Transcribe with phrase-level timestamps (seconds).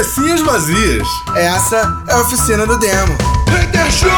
[0.00, 1.06] Cabecinhas vazias.
[1.36, 3.12] Essa é a oficina do demo.
[3.50, 4.08] Hater Show!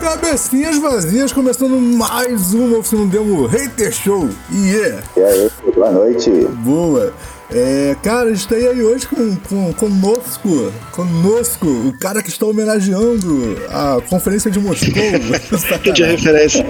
[0.00, 4.28] Cabecinhas vazias, começando mais uma oficina do demo Hater Show.
[4.52, 5.02] Yeah!
[5.16, 6.30] E aí, boa noite.
[6.30, 7.12] Boa!
[7.50, 12.44] É, cara, a gente tá aí hoje com, com, conosco, conosco, o cara que está
[12.44, 14.92] homenageando a conferência de Moscou.
[15.94, 16.64] de referência.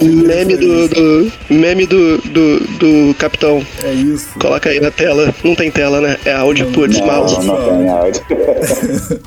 [0.00, 3.66] meme do, do meme do, do, do capitão.
[3.82, 4.28] É isso.
[4.38, 5.34] Coloca aí na tela.
[5.42, 6.16] Não tem tela, né?
[6.24, 7.44] É áudio, putz, mouse.
[7.44, 8.22] Não, não tem áudio.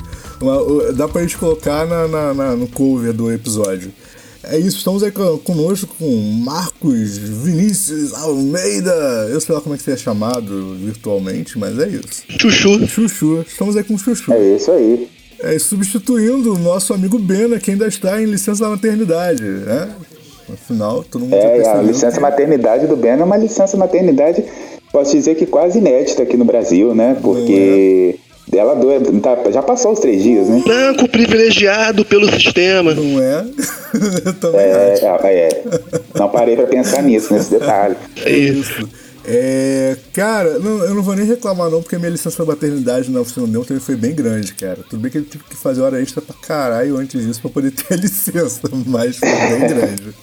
[0.96, 3.92] Dá pra gente colocar na, na, na, no cover do episódio.
[4.50, 6.06] É isso, estamos aí conosco com
[6.44, 8.94] Marcos Vinícius Almeida.
[9.30, 12.24] Eu sei lá como é que você é chamado virtualmente, mas é isso.
[12.40, 12.88] Chuchu.
[12.88, 13.46] Chuchu.
[13.48, 14.32] Estamos aí com o Chuchu.
[14.34, 15.08] É isso aí.
[15.40, 19.90] É, substituindo o nosso amigo Bena, que ainda está em licença maternidade, né?
[20.52, 22.22] Afinal, todo mundo É, a licença que...
[22.22, 24.44] maternidade do Bena é uma licença maternidade,
[24.92, 27.18] posso dizer que quase inédita aqui no Brasil, né?
[27.22, 28.20] Porque
[28.54, 30.62] ela doeu, tá, já passou os três dias, né?
[30.66, 32.94] Branco privilegiado pelo sistema.
[32.94, 33.46] Não é?
[34.26, 35.28] Eu também é, acho.
[35.28, 35.64] É,
[36.14, 37.96] Não parei pra pensar nisso, nesse detalhe.
[38.24, 38.88] É isso.
[39.28, 43.22] É, cara, não, eu não vou nem reclamar não, porque minha licença pra maternidade na
[43.22, 44.78] oficina Neon também foi bem grande, cara.
[44.88, 47.72] Tudo bem que ele tive que fazer hora extra pra caralho antes disso pra poder
[47.74, 50.14] ter a licença, mas foi bem grande.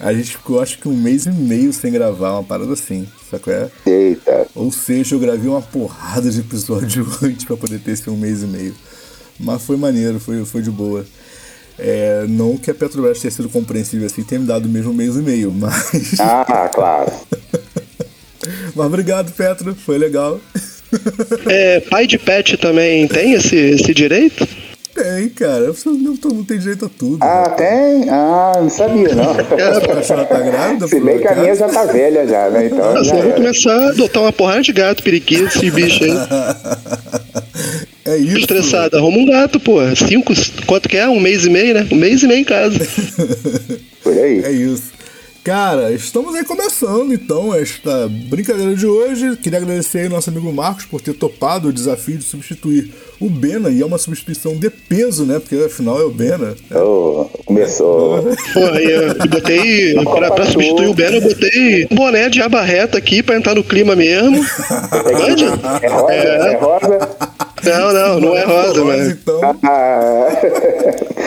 [0.00, 3.52] A gente ficou acho que um mês e meio sem gravar, uma parada assim, sacou
[3.52, 3.70] é?
[3.86, 4.46] Eita.
[4.56, 8.42] Ou seja, eu gravei uma porrada de episódio antes pra poder ter esse um mês
[8.42, 8.74] e meio.
[9.38, 11.06] Mas foi maneiro, foi, foi de boa.
[11.78, 15.14] É, não que a Petrobras tenha sido compreensível assim, tenha me dado mesmo um mês
[15.14, 16.18] e meio, mas.
[16.20, 17.12] Ah, claro.
[18.74, 20.40] Mas obrigado, Petro, foi legal.
[21.46, 24.46] É, pai de pet também tem esse, esse direito?
[24.94, 25.72] Tem, cara.
[25.86, 27.18] Não, todo mundo tem direito a tudo.
[27.22, 27.56] Ah, né?
[27.56, 28.10] tem?
[28.10, 29.30] Ah, não sabia, não.
[29.32, 30.86] A tá grávida?
[30.86, 32.66] Se bem que a minha já tá velha já, né?
[32.66, 36.12] Então, Nossa, eu vou começar a adotar uma porrada de gato, periquito, esse bicho aí.
[38.04, 38.38] É isso.
[38.38, 39.78] Estressado, arruma um gato, pô.
[39.96, 40.34] Cinco,
[40.66, 41.08] quanto que é?
[41.08, 41.86] Um mês e meio, né?
[41.90, 42.78] Um mês e meio em casa.
[44.02, 44.44] Por aí.
[44.44, 44.92] É isso.
[45.44, 49.36] Cara, estamos aí começando então esta brincadeira de hoje.
[49.38, 53.28] Queria agradecer aí ao nosso amigo Marcos por ter topado o desafio de substituir o
[53.28, 55.40] Bena, e é uma substituição de peso, né?
[55.40, 56.54] Porque afinal é o Bena.
[56.72, 58.22] Oh, começou.
[58.52, 63.20] Pô, eu botei, pra, pra, substituir o Bena, eu botei boné de aba reta aqui
[63.20, 64.44] pra entrar no clima mesmo.
[64.92, 66.12] É, é rosa?
[66.12, 67.31] É, é rosa?
[67.64, 69.08] Não, não, não é rosa, mas.
[69.08, 69.40] Então...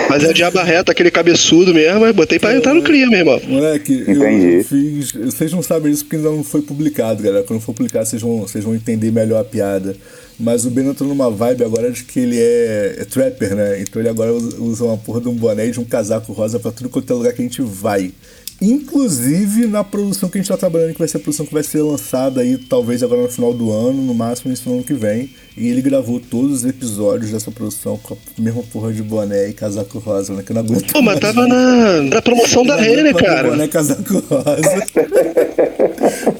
[0.10, 3.12] mas é de aba reta, aquele cabeçudo mesmo, mas botei pra é, entrar no clima,
[3.12, 3.42] meu irmão.
[3.48, 4.56] Moleque, Entendi.
[4.56, 5.12] eu fiz.
[5.12, 7.44] Vocês não sabem isso porque ainda não foi publicado, galera.
[7.44, 9.96] Quando for publicado, vocês vão, vocês vão entender melhor a piada.
[10.38, 13.82] Mas o Ben entrou numa vibe agora de que ele é, é trapper, né?
[13.82, 16.72] Então ele agora usa uma porra de um boné e de um casaco rosa pra
[16.72, 18.12] tudo quanto é lugar que a gente vai.
[18.62, 21.64] Inclusive na produção que a gente está trabalhando, que vai ser a produção que vai
[21.64, 25.30] ser lançada aí, talvez agora no final do ano, no máximo no ano que vem.
[25.58, 29.54] E ele gravou todos os episódios dessa produção com a mesma porra de boné e
[29.54, 30.44] casaco rosa, né?
[30.44, 30.92] Que eu não aguento.
[30.92, 33.50] Pô, mas tava na, na promoção da Renner, cara.
[33.50, 34.88] Boné casaco rosa.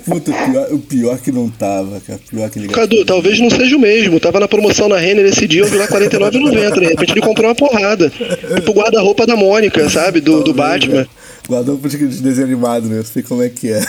[0.06, 2.20] Puta, o pior, o pior que não tava, cara.
[2.30, 4.20] Pior que ele Cadu, talvez não seja o mesmo.
[4.20, 6.80] Tava na promoção na Renner esse dia, eu vi lá R$49,90.
[6.80, 8.10] De repente ele comprou uma porrada.
[8.10, 10.22] Tipo o guarda-roupa da Mônica, sabe?
[10.22, 11.02] Do, do Batman.
[11.02, 11.08] Né?
[11.48, 13.00] Guardou de desenho animado, né?
[13.00, 13.82] Eu sei como é que é.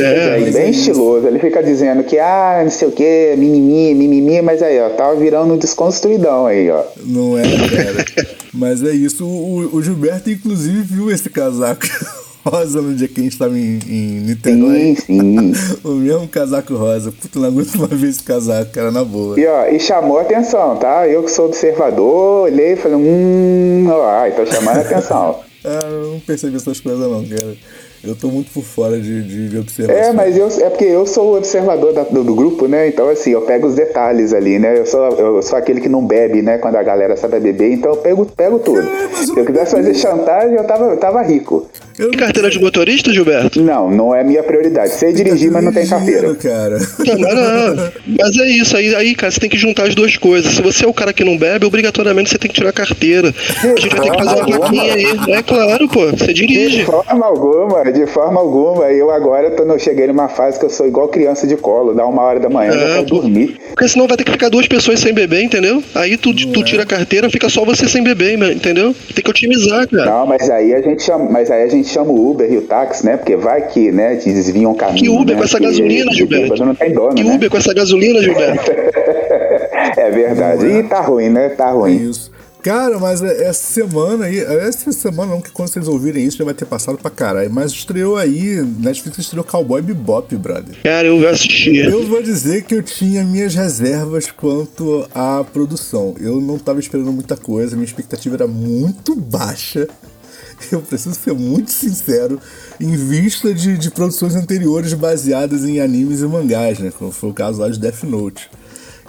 [0.00, 1.26] É, é bem estiloso.
[1.26, 5.16] Ele fica dizendo que, ah, não sei o que, mimimi, mimimi, mas aí, ó, tava
[5.16, 6.82] virando um desconstruidão aí, ó.
[7.04, 8.28] Não é, cara.
[8.54, 9.26] mas é isso.
[9.26, 11.86] O, o Gilberto, inclusive, viu esse casaco
[12.46, 14.96] rosa no dia que a gente tava em, em Niterói.
[14.96, 15.52] Sim, sim.
[15.84, 17.12] o mesmo casaco rosa.
[17.12, 19.38] Puta, não aguento mais ver esse casaco, cara, na boa.
[19.38, 21.06] E, ó, e chamou a atenção, tá?
[21.06, 25.47] Eu que sou observador, olhei e falei, hum, ó, ai, tá chamando a atenção.
[25.68, 27.56] Ah, eu não percebi essas coisas não, cara.
[28.02, 30.02] Eu tô muito por fora de, de, de observação.
[30.02, 32.88] É, mas eu, é porque eu sou o observador da, do, do, grupo, né?
[32.88, 34.78] Então, assim, eu pego os detalhes ali, né?
[34.78, 36.58] Eu sou, eu sou aquele que não bebe, né?
[36.58, 38.80] Quando a galera sabe beber, então eu pego, pego tudo.
[38.80, 41.68] É, Se eu quisesse fazer chantagem, eu tava, eu tava rico.
[41.98, 42.12] Eu...
[42.12, 43.60] Carteira de motorista, Gilberto?
[43.60, 44.90] Não, não é minha prioridade.
[44.90, 46.32] Sei dirigir, mas não tem carteira.
[46.36, 46.78] Cara.
[46.98, 50.52] Não, não, mas é isso, aí, aí, cara, você tem que juntar as duas coisas.
[50.52, 53.34] Se você é o cara que não bebe, obrigatoriamente você tem que tirar a carteira.
[53.62, 55.06] A gente vai ter que fazer uma vaquinha aí.
[55.28, 56.78] É claro, pô, você dirige.
[56.78, 58.90] De forma alguma, de forma alguma.
[58.90, 62.06] Eu agora tô, eu cheguei numa fase que eu sou igual criança de colo, dá
[62.06, 63.56] uma hora da manhã, é, eu quero dormir.
[63.70, 65.82] Porque senão vai ter que ficar duas pessoas sem beber, entendeu?
[65.94, 68.94] Aí tu, tu tira a carteira, fica só você sem beber, entendeu?
[69.14, 70.06] Tem que otimizar, cara.
[70.06, 72.62] Não, mas aí a gente chama, mas aí a gente chama o Uber e o
[72.62, 73.16] táxi, né?
[73.16, 75.04] Porque vai que, né, te desviam o caminho.
[75.04, 75.40] Que Uber né?
[75.40, 76.64] com essa gasolina, Gilberto?
[76.64, 77.34] Não tem dono, que né?
[77.34, 78.70] Uber com essa gasolina, Gilberto?
[79.96, 80.66] é verdade.
[80.66, 81.48] E tá ruim, né?
[81.50, 82.10] Tá ruim.
[82.10, 82.37] Isso.
[82.68, 86.44] Cara, mas é, essa semana aí, essa semana não, que quando vocês ouvirem isso já
[86.44, 87.50] vai ter passado pra caralho.
[87.50, 90.76] Mas estreou aí, Netflix estreou Cowboy Bebop, brother.
[90.82, 91.86] Cara, eu vou assistir.
[91.86, 96.14] Eu vou dizer que eu tinha minhas reservas quanto à produção.
[96.20, 99.88] Eu não tava esperando muita coisa, minha expectativa era muito baixa.
[100.70, 102.40] Eu preciso ser muito sincero,
[102.80, 106.90] em vista de, de produções anteriores baseadas em animes e mangás, né?
[106.90, 108.50] Como foi o caso lá de Death Note.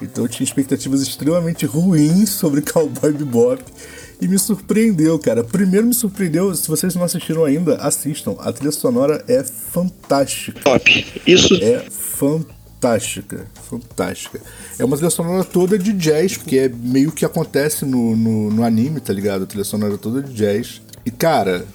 [0.02, 3.64] Então eu tinha expectativas extremamente ruins sobre Cowboy Bebop.
[4.22, 5.46] E me surpreendeu, cara.
[5.46, 8.36] Primeiro me surpreendeu, se vocês não assistiram ainda, assistam.
[8.40, 10.60] A trilha sonora é fantástica.
[10.60, 11.06] Top.
[11.26, 11.54] Isso.
[11.56, 13.48] É fantástica.
[13.70, 14.42] Fantástica.
[14.78, 18.64] É uma trilha sonora toda de jazz, porque é meio que acontece no, no, no
[18.64, 19.44] anime, tá ligado?
[19.44, 20.82] A trilha sonora toda de jazz.
[21.06, 21.66] E, cara,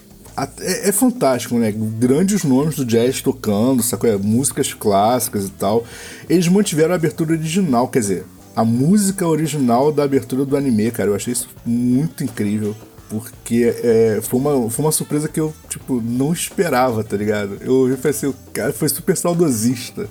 [0.60, 1.72] é, é, fantástico, né?
[1.72, 4.10] Grandes nomes do jazz tocando, sacou?
[4.10, 5.84] É, músicas clássicas e tal.
[6.28, 8.24] Eles mantiveram a abertura original, quer dizer,
[8.56, 11.10] a música original da abertura do anime, cara.
[11.10, 12.74] Eu achei isso muito incrível.
[13.08, 17.58] Porque é, foi, uma, foi uma surpresa que eu, tipo, não esperava, tá ligado?
[17.60, 20.08] Eu pensei, o cara foi super saudosista.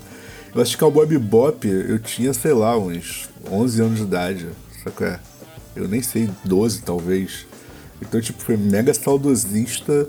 [0.56, 4.48] Eu acho que Cowboy Bebop, eu tinha, sei lá, uns 11 anos de idade,
[4.84, 5.08] sacou?
[5.76, 7.48] Eu nem sei, 12 talvez.
[8.08, 10.08] Então, tipo, foi mega saudosista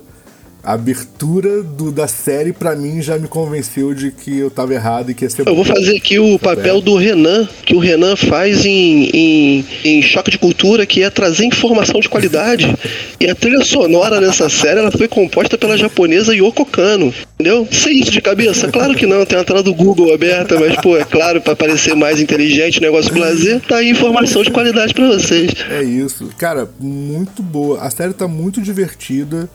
[0.65, 5.11] a abertura do, da série, para mim, já me convenceu de que eu tava errado
[5.11, 5.47] e que ia ser.
[5.47, 10.01] Eu vou fazer aqui o papel do Renan, que o Renan faz em, em, em
[10.01, 12.75] Choque de Cultura, que é trazer informação de qualidade.
[13.21, 17.13] e a trilha sonora nessa série ela foi composta pela japonesa Yoko Kano.
[17.35, 17.67] Entendeu?
[17.71, 18.67] Sei isso de cabeça?
[18.69, 21.95] Claro que não, tem a tela do Google aberta, mas, pô, é claro, para parecer
[21.95, 25.51] mais inteligente, negócio blazer, tá aí informação de qualidade para vocês.
[25.69, 26.29] É isso.
[26.39, 27.81] Cara, muito boa.
[27.81, 29.47] A série tá muito divertida.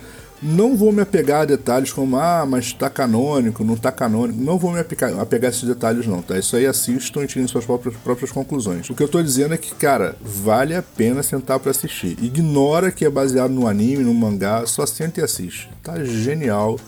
[0.43, 4.41] Não vou me apegar a detalhes como, ah, mas tá canônico, não tá canônico.
[4.41, 6.39] Não vou me apegar, apegar a esses detalhes, não, tá?
[6.39, 8.89] Isso aí assistam e tirem suas próprias, próprias conclusões.
[8.89, 12.17] O que eu tô dizendo é que, cara, vale a pena sentar para assistir.
[12.23, 15.69] Ignora que é baseado no anime, no mangá, só senta e assiste.
[15.83, 16.81] Tá genial,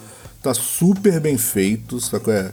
[0.43, 2.33] tá super bem feito, sacou?
[2.33, 2.53] É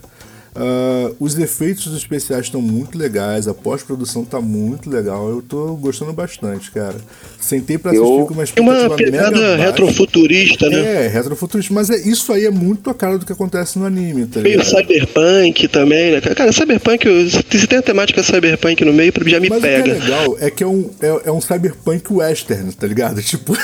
[0.54, 5.28] Uh, os efeitos especiais estão muito legais, a pós-produção tá muito legal.
[5.28, 6.96] Eu tô gostando bastante, cara.
[7.38, 8.26] Sentei pra assistir eu...
[8.26, 11.04] com uma expectativa uma pegada retrofuturista, né?
[11.04, 14.26] É, retrofuturista, mas é, isso aí é muito a cara do que acontece no anime,
[14.26, 16.20] tá Meio cyberpunk também, né?
[16.20, 19.80] Cara, cyberpunk, se tem a temática cyberpunk no meio, já me mas pega.
[19.80, 23.22] O que é legal é que é um, é, é um cyberpunk western, tá ligado?
[23.30, 23.56] Tipo.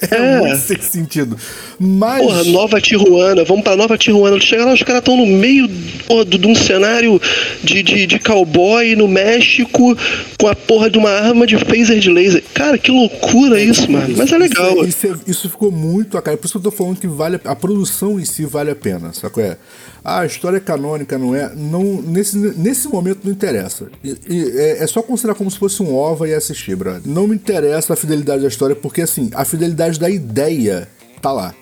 [0.10, 1.36] É, é, muito sem sentido.
[1.78, 2.22] Mas.
[2.22, 4.40] Porra, Nova Tijuana, vamos pra Nova Tijuana.
[4.40, 5.68] Chega lá, os caras estão no meio
[6.06, 7.20] porra, de, um cenário
[7.62, 9.96] de, de, de cowboy no México
[10.38, 12.42] com a porra de uma arma de phaser de laser.
[12.54, 14.14] Cara, que loucura é, isso, mano.
[14.16, 14.84] Mas é legal.
[14.84, 16.36] Isso, isso, isso, ficou muito a cara.
[16.36, 18.76] Por isso que eu tô falando que vale a, a produção em si vale a
[18.76, 19.42] pena, sacou?
[19.42, 19.56] É
[20.04, 21.52] ah, a história é canônica, não é?
[21.54, 23.88] Não, nesse, nesse momento não interessa.
[24.02, 27.02] E, e, é, é, só considerar como se fosse um OVA e assistir, brother.
[27.04, 30.88] Não me interessa a fidelidade da história, porque assim, a fidelidade da ideia
[31.22, 31.54] tá lá.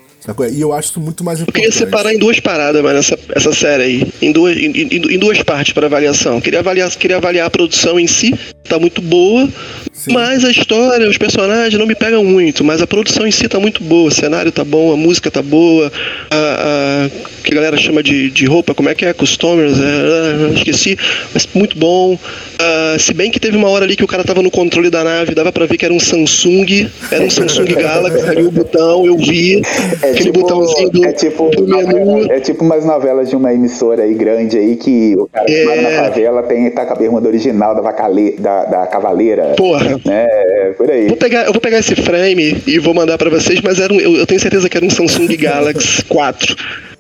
[0.52, 1.64] E eu acho isso muito mais importante.
[1.64, 4.12] Eu queria separar em duas paradas, mas essa, essa série aí.
[4.20, 6.40] Em duas, em, em, em duas partes para avaliação.
[6.40, 8.34] Queria avaliar, queria avaliar a produção em si,
[8.68, 9.48] tá muito boa.
[9.92, 10.12] Sim.
[10.12, 13.60] Mas a história, os personagens não me pegam muito, mas a produção em si tá
[13.60, 15.92] muito boa, o cenário tá bom, a música tá boa,
[16.30, 17.10] a, a
[17.46, 19.12] que a galera chama de, de roupa, como é que é?
[19.12, 20.98] Customers, é, esqueci,
[21.32, 22.14] mas muito bom.
[22.14, 25.04] Uh, se bem que teve uma hora ali que o cara tava no controle da
[25.04, 29.06] nave, dava pra ver que era um Samsung, era um Samsung Galaxy, ali o botão,
[29.06, 29.62] eu vi,
[30.02, 32.32] é aquele tipo, botãozinho do, é tipo, do menu.
[32.32, 35.82] É tipo umas novelas de uma emissora aí grande aí que o cara é...
[35.82, 39.54] na favela tem, tá com a bermuda original da, vacale, da, da Cavaleira.
[39.56, 40.00] Porra.
[40.04, 40.26] Né?
[40.28, 41.06] É, por aí.
[41.06, 44.00] Vou pegar, eu vou pegar esse frame e vou mandar pra vocês, mas era um,
[44.00, 46.56] eu, eu tenho certeza que era um Samsung Galaxy 4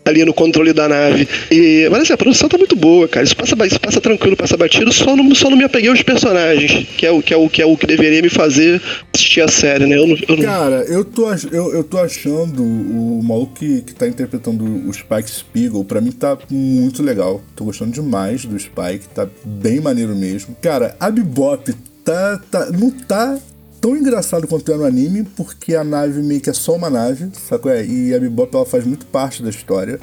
[0.06, 1.28] ali no controle da nave.
[1.50, 3.24] E, mas assim, a produção tá muito boa, cara.
[3.24, 6.86] Isso passa, isso passa tranquilo, passa batido, só não, só não me apeguei aos personagens,
[6.96, 8.80] que é o que é o que é o que deveria me fazer
[9.12, 9.96] assistir a série, né?
[9.96, 10.42] Eu eu.
[10.42, 15.30] Cara, eu tô, eu, eu tô achando o maluco que, que tá interpretando o Spike
[15.30, 17.42] Spiegel, pra mim tá muito legal.
[17.54, 20.56] Tô gostando demais do Spike, tá bem maneiro mesmo.
[20.62, 21.72] Cara, a Bebop
[22.04, 23.38] tá, tá, não tá
[23.86, 27.30] tão engraçado quanto é no anime, porque a nave meio que é só uma nave,
[27.48, 27.70] sacou?
[27.70, 30.00] É, e a Bebop ela faz muito parte da história,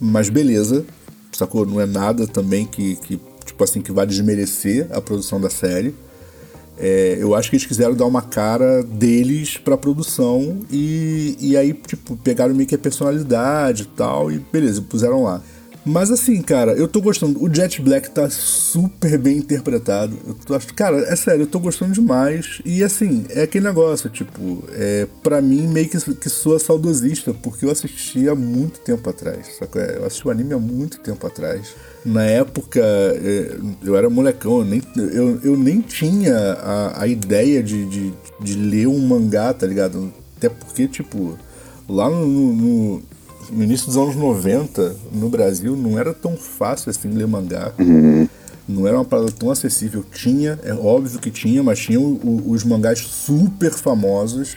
[0.00, 0.84] mas beleza,
[1.30, 1.64] sacou?
[1.64, 5.94] Não é nada também que, que tipo assim, que vai desmerecer a produção da série.
[6.76, 11.72] É, eu acho que eles quiseram dar uma cara deles pra produção e, e aí,
[11.74, 15.40] tipo, pegaram meio que a personalidade e tal, e beleza, puseram lá.
[15.84, 17.42] Mas assim, cara, eu tô gostando.
[17.42, 20.16] O Jet Black tá super bem interpretado.
[20.26, 22.60] Eu tô, acho, cara, é sério, eu tô gostando demais.
[22.64, 27.64] E assim, é aquele negócio, tipo, é, pra mim meio que, que soa saudosista, porque
[27.64, 29.56] eu assisti há muito tempo atrás.
[29.58, 29.96] Sabe?
[29.96, 31.74] Eu assisti o anime há muito tempo atrás.
[32.04, 37.62] Na época, é, eu era molecão, eu nem, eu, eu nem tinha a, a ideia
[37.62, 40.12] de, de, de ler um mangá, tá ligado?
[40.36, 41.36] Até porque, tipo,
[41.88, 43.02] lá no, no,
[43.50, 47.72] no início dos anos 90, no Brasil, não era tão fácil assim ler mangá.
[47.78, 48.28] Uhum.
[48.68, 50.04] Não era uma parada tão acessível.
[50.12, 54.56] Tinha, é óbvio que tinha, mas tinha o, os mangás super famosos.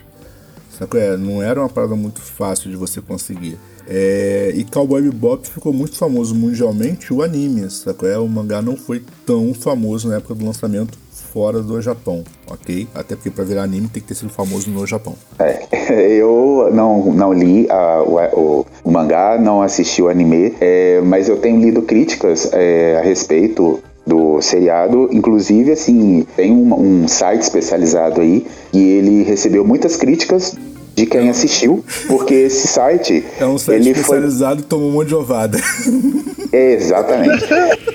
[0.78, 1.00] Sabe?
[1.00, 3.58] É, não era uma parada muito fácil de você conseguir.
[3.88, 8.08] É, e Cowboy Bebop ficou muito famoso mundialmente o anime, sabe?
[8.08, 10.98] É, o mangá não foi tão famoso na época do lançamento
[11.36, 12.88] fora do Japão, ok?
[12.96, 15.16] Até porque para virar anime tem que ter sido famoso no Japão.
[15.38, 15.66] É,
[16.18, 21.36] eu não, não li a, o, o, mangá, não assisti o anime, é, mas eu
[21.36, 25.10] tenho lido críticas é, a respeito do seriado.
[25.12, 30.56] Inclusive, assim, tem um, um, site especializado aí e ele recebeu muitas críticas
[30.96, 33.24] de quem assistiu, porque esse site.
[33.40, 34.64] É um site ele especializado foi...
[34.64, 35.60] e tomou um monte de ovada.
[36.52, 37.46] Exatamente.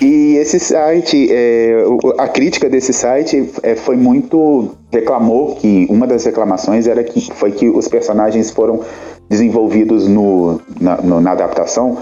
[0.03, 1.83] E esse site, é,
[2.19, 4.77] a crítica desse site é, foi muito.
[4.93, 8.81] reclamou que uma das reclamações era que foi que os personagens foram
[9.31, 11.97] desenvolvidos no, na, no, na adaptação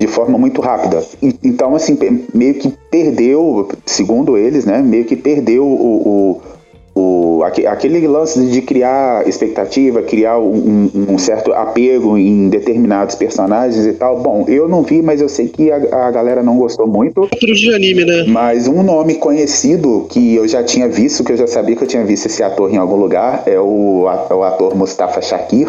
[0.00, 1.04] de forma muito rápida.
[1.22, 1.96] E, então, assim,
[2.34, 4.82] meio que perdeu, segundo eles, né?
[4.82, 6.42] Meio que perdeu o, o
[6.94, 13.92] o, aquele lance de criar expectativa, criar um, um, certo apego em determinados personagens e
[13.94, 14.20] tal.
[14.20, 17.22] Bom, eu não vi, mas eu sei que a, a galera não gostou muito.
[17.22, 18.24] Outro de anime, né?
[18.28, 21.88] Mas um nome conhecido que eu já tinha visto, que eu já sabia que eu
[21.88, 25.68] tinha visto esse ator em algum lugar, é o, é o ator Mustafa Shakir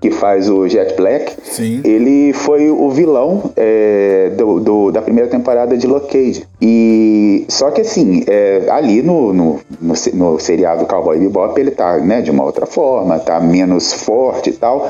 [0.00, 1.80] que faz o Jet Black, Sim.
[1.84, 6.44] ele foi o vilão é, do, do, da primeira temporada de Luke Cage.
[6.60, 11.98] E só que assim, é, ali no, no, no, no seriado Cowboy Bebop ele tá
[11.98, 14.88] né, de uma outra forma, tá menos forte e tal.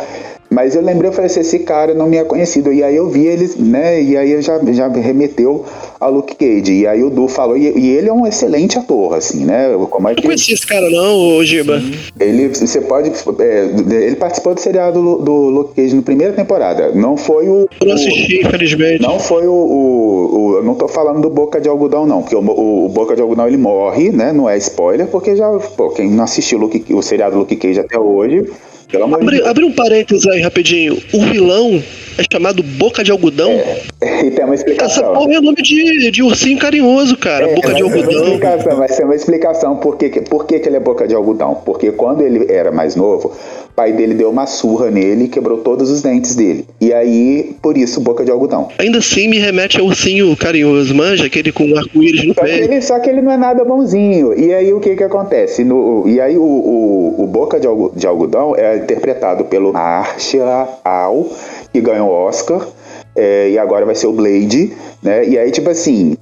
[0.51, 2.73] Mas eu lembrei, eu falei assim, esse cara não me é conhecido.
[2.73, 4.03] E aí eu vi eles, né?
[4.03, 5.65] E aí já, já remeteu
[6.01, 6.73] a Luke Cage.
[6.73, 9.69] E aí o Du falou, e, e ele é um excelente ator, assim, né?
[9.91, 10.23] Como é que...
[10.23, 11.83] Não conheci esse cara não, Giba.
[12.19, 13.11] Ele, você pode...
[13.41, 16.93] É, ele participou do seriado do, do Luke Cage na primeira temporada.
[16.93, 17.69] Não foi o...
[17.81, 19.03] Eu não assisti, infelizmente.
[19.03, 22.23] Não foi o, o, o, Eu não tô falando do Boca de Algodão, não.
[22.23, 24.33] Porque o, o, o, Boca de Algodão, ele morre, né?
[24.33, 25.47] Não é spoiler, porque já...
[25.77, 28.47] Pô, quem não assistiu Luke, o seriado Luke Cage até hoje
[28.91, 30.99] pelo amor abre, de abre um parênteses aí rapidinho.
[31.13, 31.83] O vilão
[32.19, 33.53] é chamado Boca de Algodão.
[34.01, 35.05] É, e tem uma explicação.
[35.05, 37.49] Essa porra é nome de, de ursinho carinhoso, cara.
[37.49, 38.39] É, boca de Algodão.
[38.77, 41.55] Vai ser uma explicação por que, por que, que ele é Boca de Algodão.
[41.65, 45.59] Porque quando ele era mais novo, o pai dele deu uma surra nele e quebrou
[45.59, 46.67] todos os dentes dele.
[46.81, 48.69] E aí, por isso, Boca de Algodão.
[48.79, 51.27] Ainda assim, me remete ao ursinho carinhoso, manja?
[51.27, 52.69] Aquele com arco-íris no só peito.
[52.69, 54.37] Que só que ele não é nada bonzinho.
[54.37, 55.63] E aí, o que que acontece?
[55.63, 61.29] No, e aí, o, o, o Boca de Algodão é interpretado pelo Marshall Al,
[61.73, 62.67] que ganhou o Oscar,
[63.15, 64.73] é, e agora vai ser o Blade,
[65.03, 65.27] né?
[65.27, 66.17] E aí, tipo assim,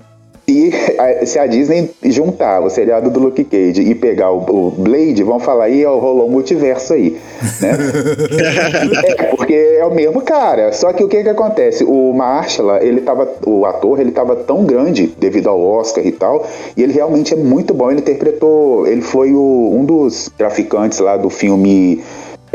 [0.47, 4.71] se a, se a Disney juntar o seriado do Luke Cage e pegar o, o
[4.71, 7.19] Blade, vão falar aí, rolou um multiverso aí,
[7.61, 7.77] né?
[9.19, 10.73] é, porque é o mesmo cara.
[10.73, 11.85] Só que o que que acontece?
[11.85, 16.47] O Marshall, ele tava, o ator, ele tava tão grande devido ao Oscar e tal,
[16.77, 17.91] e ele realmente é muito bom.
[17.91, 22.03] Ele interpretou, ele foi o, um dos traficantes lá do filme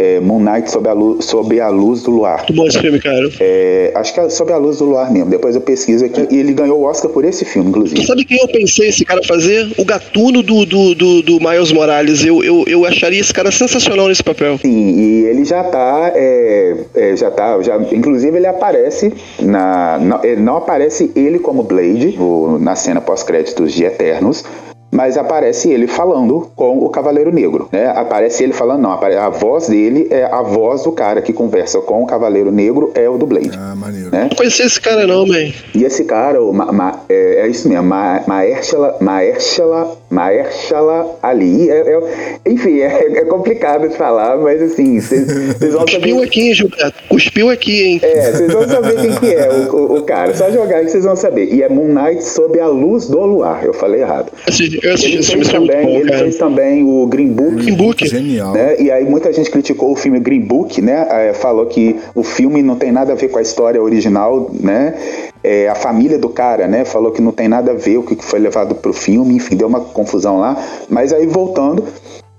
[0.01, 2.37] é, Moon Knight sob a, luz, sob a luz do luar.
[2.37, 3.29] Muito bom esse filme, cara.
[3.39, 5.29] É, acho que é sob a luz do luar mesmo.
[5.29, 6.27] Depois eu pesquiso aqui.
[6.31, 8.01] E ele ganhou o Oscar por esse filme, inclusive.
[8.01, 9.71] Tu sabe quem eu pensei esse cara fazer?
[9.77, 12.25] O gatuno do, do, do, do Miles Morales.
[12.25, 14.57] Eu, eu, eu acharia esse cara sensacional nesse papel.
[14.57, 16.11] Sim, e ele já tá.
[16.15, 17.61] É, é, já tá.
[17.61, 19.99] Já, inclusive ele aparece na.
[19.99, 24.43] Não, não aparece ele como Blade no, na cena pós-créditos de Eternos
[24.91, 27.87] mas aparece ele falando com o Cavaleiro Negro, né?
[27.87, 32.03] Aparece ele falando, não, a voz dele é a voz do cara que conversa com
[32.03, 33.51] o Cavaleiro Negro, é o do Blade.
[33.57, 34.11] Ah, maneiro.
[34.11, 34.27] Né?
[34.29, 35.51] Não conheci esse cara não, man.
[35.73, 41.69] E esse cara, o Ma, Ma, é, é, isso mesmo, Ma, Mahershala, Mahershala, Mahershala Ali,
[41.69, 46.11] é, é, enfim, é, é, complicado de falar, mas assim, vocês vão saber...
[46.11, 47.99] Cuspiu aqui, Gilberto, cuspiu aqui, hein?
[48.03, 51.05] É, vocês vão saber quem que é o, o, o, cara, só jogar que vocês
[51.05, 51.53] vão saber.
[51.53, 54.31] E é Moon Knight sob a luz do luar, eu falei errado.
[54.49, 57.55] Sim eu assisti ele fez, também, bom, ele fez também o Green Book.
[57.55, 58.07] Green Book.
[58.07, 58.53] Genial.
[58.53, 58.81] Né?
[58.81, 61.07] E aí muita gente criticou o filme Green Book, né?
[61.09, 64.95] É, falou que o filme não tem nada a ver com a história original, né?
[65.43, 66.85] É, a família do cara, né?
[66.85, 69.67] Falou que não tem nada a ver o que foi levado pro filme, enfim, deu
[69.67, 70.57] uma confusão lá.
[70.89, 71.83] Mas aí voltando,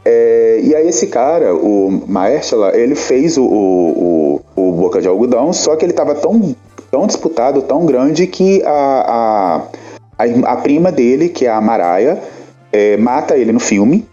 [0.05, 5.09] é, e aí esse cara, o Mahershala, ele fez o, o, o, o Boca de
[5.09, 6.55] Algodão, só que ele tava tão
[6.93, 9.63] tão disputado, tão grande, que a, a,
[10.23, 12.19] a, a prima dele, que é a Mariah,
[12.73, 14.07] é, mata ele no filme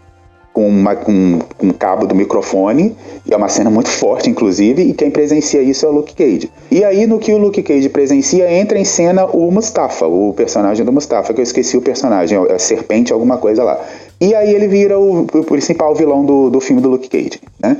[0.52, 4.82] com, uma, com, com um cabo do microfone, e é uma cena muito forte, inclusive,
[4.82, 6.50] e quem presencia isso é o Luke Cage.
[6.70, 10.84] E aí, no que o Luke Cage presencia, entra em cena o Mustafa, o personagem
[10.84, 13.80] do Mustafa, que eu esqueci o personagem, é Serpente, alguma coisa lá.
[14.20, 17.76] E aí ele vira o, o principal vilão do, do filme do Luke Cage, né?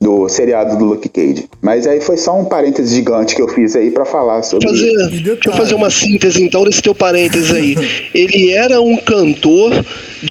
[0.00, 1.48] Do seriado do Luke Cage.
[1.60, 4.68] Mas aí foi só um parêntese gigante que eu fiz aí para falar sobre.
[4.68, 7.76] Fazer, deixa eu fazer uma síntese então desse teu parêntese aí.
[8.14, 9.84] ele era um cantor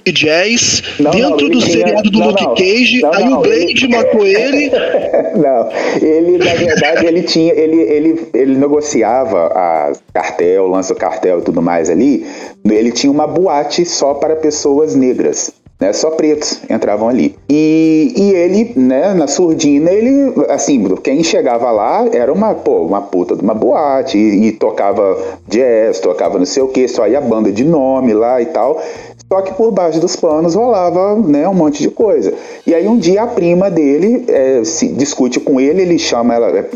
[0.04, 3.88] de jazz não, dentro não, do seriado do não, Luke Cage, aí o Blade ele...
[3.88, 4.70] matou ele.
[5.36, 5.68] não,
[6.00, 11.60] ele na verdade ele tinha, ele, ele, ele negociava a cartel, lança cartel e tudo
[11.60, 12.26] mais ali.
[12.64, 15.92] Ele tinha uma boate só para pessoas negras né?
[15.92, 17.36] Só pretos entravam ali.
[17.48, 23.00] E, e ele, né, na surdina, ele, assim, quem chegava lá era uma, pô, uma
[23.00, 25.16] puta de uma boate e, e tocava
[25.46, 28.82] jazz, tocava não sei o que, só ia banda de nome lá e tal.
[29.30, 32.32] Só que por baixo dos panos rolava né, um monte de coisa.
[32.66, 36.48] E aí um dia a prima dele é, se discute com ele, ele chama ela,
[36.58, 36.66] é,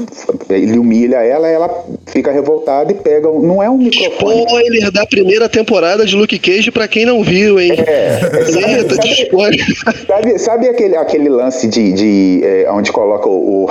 [0.51, 3.27] ele humilha ela, ela fica revoltada e pega.
[3.27, 4.45] Não é um microfone.
[4.45, 7.73] Spoiler da primeira temporada de Luke Cage para quem não viu, hein?
[7.73, 13.71] É, sabe, sabe, sabe, sabe, aquele, aquele lance de, de é, onde coloca o, o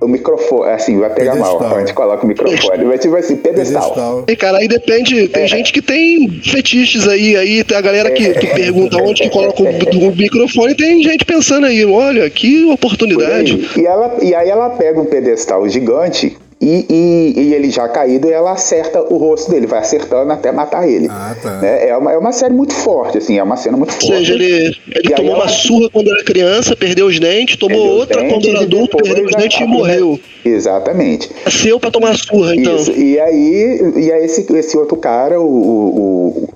[0.00, 1.60] o microfone, assim, vai pegar pedestal.
[1.60, 1.76] mal.
[1.76, 2.84] A gente coloca o microfone.
[2.84, 3.82] Vai tipo assim, pedestal.
[3.82, 4.24] pedestal.
[4.26, 5.28] E cara, aí depende.
[5.28, 5.46] Tem é.
[5.46, 7.36] gente que tem fetiches aí.
[7.36, 10.74] Aí tem a galera que, que pergunta onde que coloca o, o, microfone.
[10.74, 13.68] Tem gente pensando aí, olha, que oportunidade.
[13.76, 18.30] E, ela, e aí ela pega um pedestal gigante e, e, e, ele já caído,
[18.30, 21.08] ela acerta o rosto dele, vai acertando até matar ele.
[21.10, 21.52] Ah, tá.
[21.56, 21.88] Né?
[21.88, 24.12] É, uma, é uma série muito forte, assim, é uma cena muito forte.
[24.12, 27.96] Ou seja, ele, ele tomou uma surra quando era criança, perdeu os dentes, tomou perdeu
[27.96, 30.20] outra dentes, quando era adulto, perdeu os dentes e morreu.
[30.44, 31.30] Exatamente.
[31.46, 32.76] Nasceu pra tomar surra, então.
[32.76, 32.92] Isso.
[32.92, 36.48] E aí, e aí esse, esse outro cara, o, o,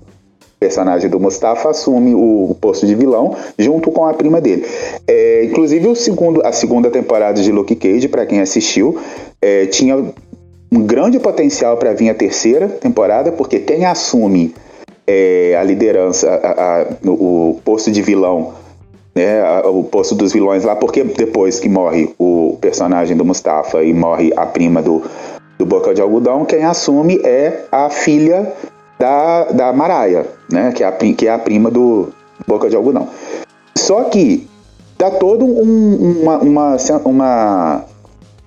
[0.64, 4.64] personagem do Mustafa assume o posto de vilão junto com a prima dele.
[5.06, 8.98] É, inclusive o segundo, a segunda temporada de Luke Cage, para quem assistiu,
[9.42, 9.94] é, tinha
[10.72, 14.54] um grande potencial para vir a terceira temporada, porque quem assume
[15.06, 18.54] é, a liderança, a, a, o posto de vilão,
[19.14, 23.84] né, a, o posto dos vilões lá, porque depois que morre o personagem do Mustafa
[23.84, 25.02] e morre a prima do,
[25.58, 28.50] do Boca de Algodão, quem assume é a filha
[28.98, 30.72] da, da Maraia, né?
[30.72, 32.08] Que é, a, que é a prima do
[32.46, 33.08] Boca de Algodão.
[33.76, 34.48] Só que
[34.98, 37.84] dá todo um, uma, uma, uma,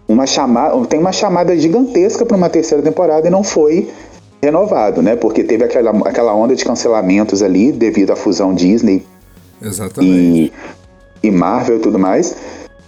[0.08, 0.86] uma chamada.
[0.86, 3.90] Tem uma chamada gigantesca para uma terceira temporada e não foi
[4.42, 5.16] renovado, né?
[5.16, 9.06] Porque teve aquela, aquela onda de cancelamentos ali devido à fusão Disney
[9.62, 10.54] Exatamente.
[11.24, 12.36] E, e Marvel e tudo mais.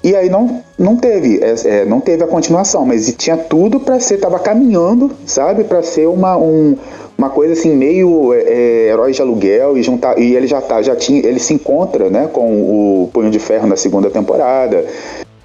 [0.02, 4.18] E aí não, não teve, é, não teve a continuação, mas tinha tudo para ser,
[4.18, 6.78] tava caminhando, sabe, para ser uma, um,
[7.20, 10.82] uma coisa assim meio é, é, herói de aluguel e juntar e ele já tá
[10.82, 14.86] já tinha ele se encontra né com o Punho de Ferro na segunda temporada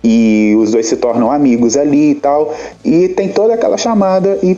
[0.03, 4.57] e os dois se tornam amigos ali e tal e tem toda aquela chamada e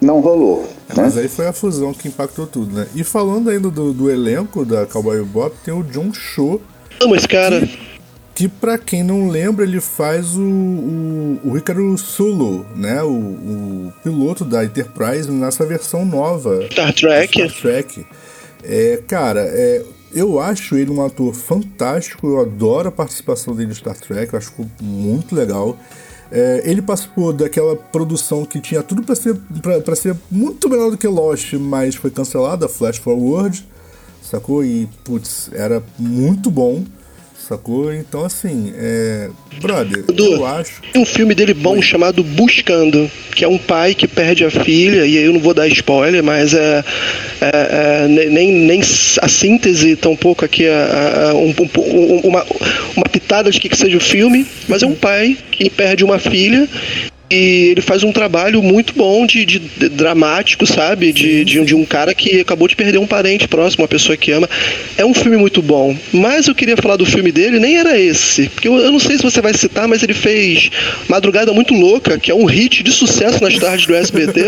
[0.00, 1.04] não rolou é, né?
[1.04, 2.88] mas aí foi a fusão que impactou tudo né?
[2.92, 6.60] E falando ainda do, do elenco da Cowboy Bop tem o John Cho
[7.00, 7.60] Amo esse cara.
[7.60, 7.97] Que
[8.38, 13.92] que para quem não lembra ele faz o, o, o Ricardo Sulu, né, o, o,
[14.04, 17.32] piloto da Enterprise nessa versão nova Star Trek.
[17.32, 18.06] Star Trek.
[18.62, 23.74] É, cara, é, eu acho ele um ator fantástico, eu adoro a participação dele no
[23.74, 25.76] Star Trek, eu acho muito legal.
[26.30, 29.36] É, ele participou daquela produção que tinha tudo para ser,
[29.84, 33.66] pra, ser muito melhor do que Lost, mas foi cancelada, Flash Forward,
[34.22, 34.64] sacou?
[34.64, 36.84] E, putz, era muito bom
[37.48, 37.92] sacou?
[37.92, 39.30] Então, assim, é.
[39.60, 40.82] Brother, eu acho.
[40.92, 41.82] Tem um filme dele bom Oi.
[41.82, 45.54] chamado Buscando, que é um pai que perde a filha, e aí eu não vou
[45.54, 46.84] dar spoiler, mas é.
[47.40, 48.80] é, é nem, nem
[49.22, 52.46] a síntese, tampouco aqui, é, um, um, uma,
[52.96, 56.18] uma pitada de que, que seja o filme, mas é um pai que perde uma
[56.18, 56.68] filha
[57.30, 61.12] e ele faz um trabalho muito bom de, de, de dramático, sabe?
[61.12, 64.30] De, de, de, um cara que acabou de perder um parente próximo, uma pessoa que
[64.30, 64.48] ama.
[64.96, 65.96] É um filme muito bom.
[66.12, 68.48] Mas eu queria falar do filme dele, nem era esse.
[68.48, 70.70] Porque eu, eu não sei se você vai citar, mas ele fez
[71.08, 74.40] Madrugada Muito Louca, que é um hit de sucesso nas tardes do SBT.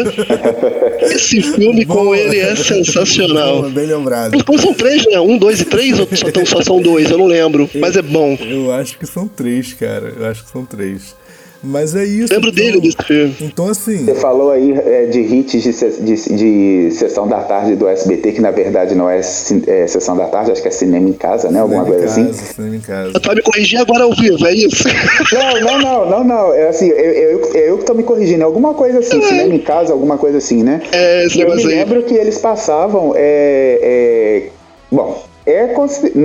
[1.02, 2.04] Esse filme Boa.
[2.04, 3.62] com ele é sensacional.
[3.62, 4.44] Boa, bem lembrado.
[4.44, 5.18] Como são três, né?
[5.20, 7.10] Um, dois e três, ou só, tão, só são dois?
[7.10, 7.68] Eu não lembro.
[7.76, 8.38] Mas é bom.
[8.40, 10.14] Eu acho que são três, cara.
[10.18, 11.14] Eu acho que são três.
[11.62, 12.32] Mas é isso.
[12.32, 13.36] Lembro então, dele desse filme.
[13.40, 14.04] Então, assim.
[14.04, 18.40] Você falou aí é, de hits de, de, de sessão da tarde do SBT, que
[18.40, 21.60] na verdade não é, é sessão da tarde, acho que é cinema em casa, né?
[21.60, 22.54] Alguma cinema em coisa casa, assim.
[22.54, 23.12] Cinema em casa.
[23.24, 24.84] Vai me corrigir agora ao vivo, é isso?
[25.32, 26.54] Não, não, não, não, não.
[26.54, 28.44] É assim, eu, eu, eu que tô me corrigindo.
[28.44, 30.82] Alguma coisa assim, cinema em casa, alguma coisa assim, né?
[30.92, 31.64] É, esse eu me aí.
[31.64, 33.12] lembro que eles passavam.
[33.16, 34.48] É, é,
[34.90, 35.74] bom, é,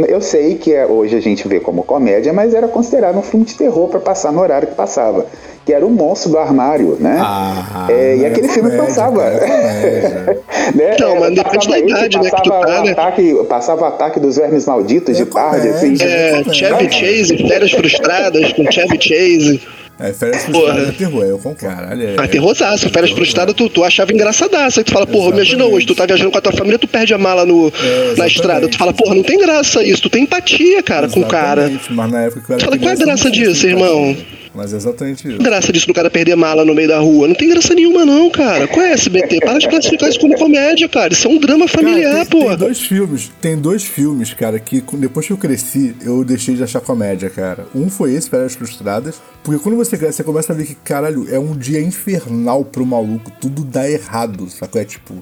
[0.08, 3.45] eu sei que é- hoje a gente vê como comédia, mas era considerado um filme
[3.45, 5.25] de terror pra passar no horário que passava.
[5.65, 7.17] Que era o monstro do armário, né?
[7.19, 9.23] Ah, É, e é aquele filme comédia, passava.
[9.23, 10.43] é comédia.
[10.75, 10.91] né?
[10.93, 12.91] Então, É, mas depende passava da idade, né, que tu passava tá, o né?
[12.91, 15.97] ataque, Passava o ataque dos vermes malditos É de tarde, assim.
[15.97, 16.06] comédia.
[16.08, 19.62] É, Chevy Chase, Férias Frustradas com Chevy Chase.
[19.97, 21.75] É, férias frustradas é terror, eu concordo.
[21.75, 22.15] Caralho, é.
[22.17, 22.89] Ah, terrorzaço.
[22.89, 24.79] Férias Frustradas, tu, tu achava engraçadaço.
[24.79, 25.75] Aí tu fala, porra, imagina Exatamente.
[25.75, 28.36] hoje, tu tá viajando com a tua família, tu perde a mala no, na exatamente.
[28.36, 28.67] estrada.
[28.67, 30.01] Tu fala, porra, não tem graça isso.
[30.01, 31.62] Tu tem empatia, cara, com o cara.
[31.62, 34.10] Exatamente, Mas na época que eu era Fala, qual é a graça disso, irmão?
[34.12, 34.44] empatia.
[34.55, 35.37] Mas é exatamente isso.
[35.37, 37.27] Graça disso do cara perder mala no meio da rua?
[37.27, 38.67] Não tem graça nenhuma, não, cara.
[38.67, 39.39] Qual é SBT?
[39.41, 41.13] Para de classificar isso como comédia, cara.
[41.13, 45.27] Isso é um drama familiar, Cara, tem, dois filmes, tem dois filmes, cara, que depois
[45.27, 47.67] que eu cresci, eu deixei de achar comédia, cara.
[47.75, 51.27] Um foi esse, Férias Frustradas, porque quando você cresce, você começa a ver que, caralho,
[51.29, 54.81] é um dia infernal pro maluco, tudo dá errado, sacou?
[54.81, 55.21] É tipo...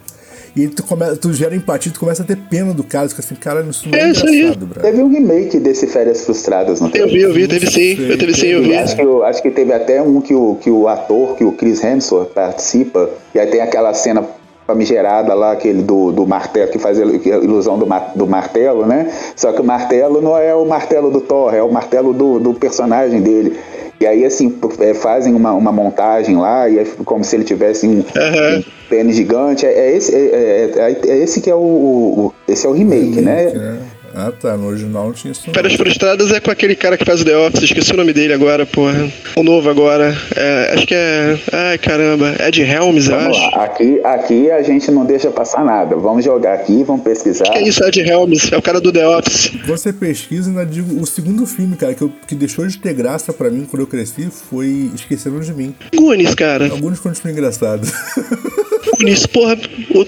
[0.56, 3.12] E aí tu, come, tu gera empatia, tu começa a ter pena do cara, tu
[3.16, 4.40] fica assim, caralho, isso não é, É isso aí.
[4.42, 4.92] engraçado, brother.
[4.92, 7.08] Teve um remake desse Férias Frustradas, não Eu teve?
[7.12, 7.96] vi, eu vi, teve sim.
[8.08, 8.76] Eu teve sim, eu vi.
[8.76, 11.52] Acho que, eu- acho que teve até um que o, que o ator, que o
[11.54, 14.24] Chris Hemsworth participa, e aí tem aquela cena
[14.66, 19.12] famigerada lá, aquele do, do martelo, que faz a ilusão do, do martelo, né?
[19.36, 22.54] Só que o martelo não é o martelo do Thor, é o martelo do, do
[22.54, 23.58] personagem dele.
[24.00, 27.88] E aí, assim, é, fazem uma, uma montagem lá, e é como se ele tivesse
[27.88, 29.66] um, um pênis gigante.
[29.66, 32.74] É, é esse, é, é- é esse que é o, o- o- Esse é o
[32.74, 33.78] remake, né?
[34.16, 34.20] É.
[34.24, 35.54] Ah, tá, no original não tinha isso não.
[35.54, 38.34] Férias Frustradas é com aquele cara que faz o The Office, esqueci o nome dele
[38.34, 39.10] agora, porra.
[39.36, 40.16] O novo agora.
[40.36, 41.38] É, acho que é.
[41.52, 42.36] Ai, caramba.
[42.48, 43.56] Ed Helms, eu Vamos acho.
[43.58, 45.96] lá, aqui, aqui a gente não deixa passar nada.
[45.96, 47.46] Vamos jogar aqui, vamos pesquisar.
[47.46, 48.52] Que é isso, Ed Helms?
[48.52, 49.52] É o cara do The Office.
[49.66, 52.94] Você pesquisa e ainda digo, o segundo filme, cara, que, eu- que deixou de ter
[52.94, 55.74] graça pra mim quando eu cresci foi Esqueceram de Mim.
[55.96, 56.70] Goonies, cara.
[56.70, 57.92] Alguns continuam engraçados.
[58.86, 59.58] Goonies, porra.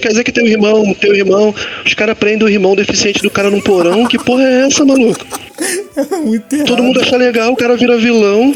[0.01, 1.53] Quer dizer que teu irmão, teu irmão.
[1.85, 4.05] Os caras prendem o irmão deficiente do cara num porão.
[4.05, 5.25] Que porra é essa, maluco?
[5.95, 6.67] é muito errado.
[6.67, 8.53] Todo mundo acha legal, o cara vira vilão.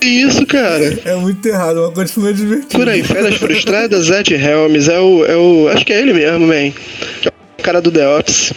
[0.00, 0.98] Que isso, cara?
[1.04, 2.78] É muito errado, mas continua divertido.
[2.78, 5.68] Por aí, Férias Frustradas, Ed Helms, é o, é o.
[5.68, 6.54] Acho que é ele mesmo, man.
[6.54, 6.72] É
[7.58, 8.52] o cara do The Office.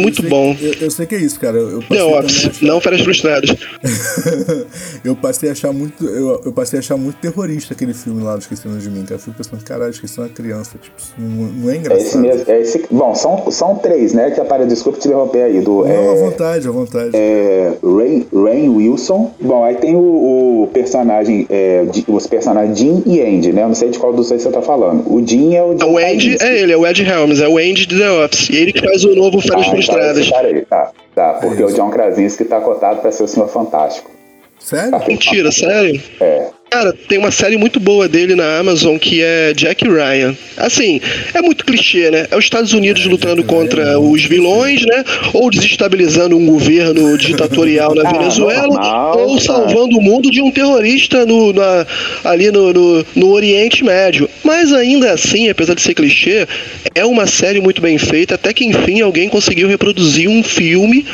[0.00, 0.56] Muito sei- bom.
[0.60, 1.56] Eu, eu sei que é isso, cara.
[1.58, 3.50] Eu Office, achar- não Férias Frustradas.
[5.04, 6.04] eu passei a achar muito.
[6.04, 9.14] Eu, eu passei a achar muito terrorista aquele filme lá do Esqueceram de Mim, cara.
[9.14, 10.72] Eu fico pensando, caralho, esqueci uma criança.
[10.80, 12.06] Tipo, não, não é É engraçado.
[12.06, 12.44] esse mesmo.
[12.50, 14.30] É esse, bom, são, são três, né?
[14.30, 15.60] Que aparece, desculpa te interromper aí.
[15.60, 17.10] Do, Não, à é, vontade, à vontade.
[17.14, 19.32] é, Ray, Ray Wilson.
[19.40, 23.62] Bom, aí tem o, o personagem, é, de- os personagens Jim e Andy, né?
[23.62, 25.02] Eu não sei de qual dos dois você tá falando.
[25.12, 26.44] O Jim é o Jim O Andy Krasinski.
[26.44, 28.50] é ele, é o Ed Helms, é o Andy de The Office.
[28.50, 30.32] E ele que faz o novo Férias Ah, então Frustradas.
[30.32, 30.90] aí, tá.
[31.14, 34.10] Tá, porque o John Krasinski tá cotado pra ser o Senhor Fantástico.
[34.58, 34.92] Sério?
[35.08, 36.00] Mentira, sério?
[36.20, 36.46] É.
[36.70, 40.36] Cara, tem uma série muito boa dele na Amazon que é Jack Ryan.
[40.56, 41.00] Assim,
[41.34, 42.28] é muito clichê, né?
[42.30, 45.04] É os Estados Unidos lutando contra os vilões, né?
[45.34, 50.52] Ou desestabilizando um governo ditatorial na Ah, Venezuela, normal, ou salvando o mundo de um
[50.52, 51.84] terrorista no, na-
[52.22, 54.30] ali no, no, no Oriente Médio.
[54.44, 56.46] Mas ainda assim, apesar de ser clichê,
[56.94, 61.04] é uma série muito bem feita, até que enfim alguém conseguiu reproduzir um filme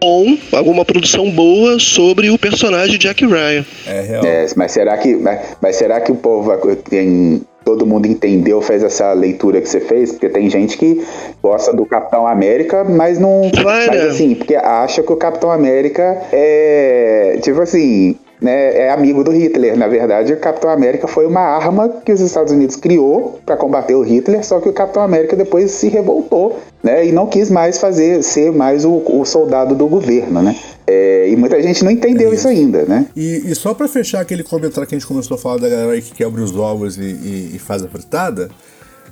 [0.00, 3.64] bom, alguma produção boa sobre o personagem Jack Ryan.
[3.86, 4.24] É real.
[4.24, 8.82] É, mas será que, mas, mas será que o povo tem todo mundo entendeu, fez
[8.82, 10.12] essa leitura que você fez?
[10.12, 11.04] Porque tem gente que
[11.42, 14.08] gosta do Capitão América, mas não, Vai, mas né?
[14.08, 19.76] assim, porque acha que o Capitão América é tipo assim, né, é amigo do Hitler.
[19.76, 23.94] Na verdade, o Capitão América foi uma arma que os Estados Unidos criou para combater
[23.94, 27.78] o Hitler, só que o Capitão América depois se revoltou, né, e não quis mais
[27.78, 30.56] fazer ser mais o, o soldado do governo, né?
[30.86, 33.06] É, e muita gente não entendeu isso ainda, né?
[33.14, 36.00] E, e só pra fechar aquele comentário que a gente começou a falar da galera
[36.00, 38.48] que quebra os ovos e, e- e faz a fritada,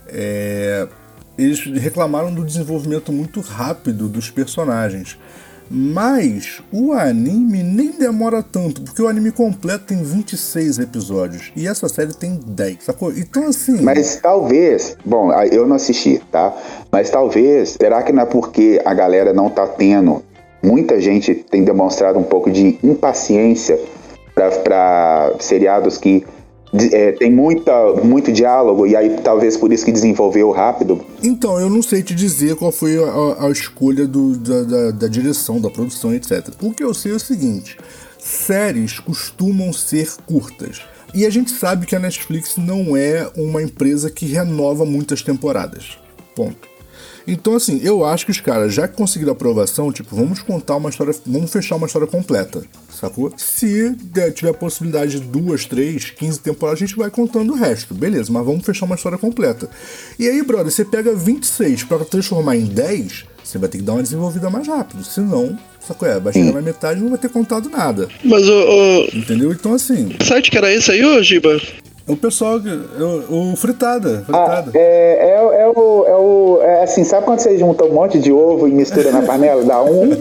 [0.09, 0.87] é,
[1.37, 5.17] eles reclamaram do desenvolvimento muito rápido dos personagens.
[5.71, 11.89] Mas o anime nem demora tanto, porque o anime completo tem 26 episódios e essa
[11.89, 13.13] série tem 10, sacou?
[13.13, 13.83] Então assim.
[13.83, 16.55] Mas talvez, bom, eu não assisti, tá?
[16.91, 20.23] Mas talvez, será que não é porque a galera não tá tendo,
[20.63, 23.79] muita gente tem demonstrado um pouco de impaciência
[24.35, 26.25] para seriados que
[26.93, 31.01] é, tem muita, muito diálogo e aí talvez por isso que desenvolveu rápido?
[31.23, 35.09] Então, eu não sei te dizer qual foi a, a escolha do- da, da- da
[35.09, 36.49] direção, da produção, etc.
[36.63, 37.77] O que eu sei é o seguinte:
[38.19, 40.83] séries costumam ser curtas.
[41.15, 45.97] E a gente sabe que a Netflix não é uma empresa que renova muitas temporadas.
[46.37, 46.69] Ponto.
[47.29, 50.89] Então, assim, eu acho que os caras, já que conseguiram aprovação, tipo, vamos contar uma
[50.89, 53.31] história, vamos fechar uma história completa, sacou?
[53.37, 53.95] Se
[54.35, 58.33] tiver a possibilidade de duas, três, quinze temporadas, a gente vai contando o resto, beleza,
[58.33, 59.69] mas vamos fechar uma história completa.
[60.19, 63.93] E aí, brother, você pega 26 para transformar em 10, você vai ter que dar
[63.93, 66.07] uma desenvolvida mais rápido, senão Sacou?
[66.07, 68.09] É, vai chegar na metade e não vai ter contado nada.
[68.23, 68.53] Mas o.
[68.53, 69.05] o...
[69.17, 69.51] Entendeu?
[69.53, 70.09] Então assim.
[70.09, 71.59] Que site que era esse aí, ô Giba?
[72.09, 72.59] O pessoal,
[73.29, 74.23] o, o fritada.
[74.25, 74.71] fritada.
[74.75, 76.59] Ah, é, é, é, o, é o.
[76.63, 79.63] É assim, sabe quando você junta um monte de ovo e mistura na panela?
[79.63, 80.09] Dá um.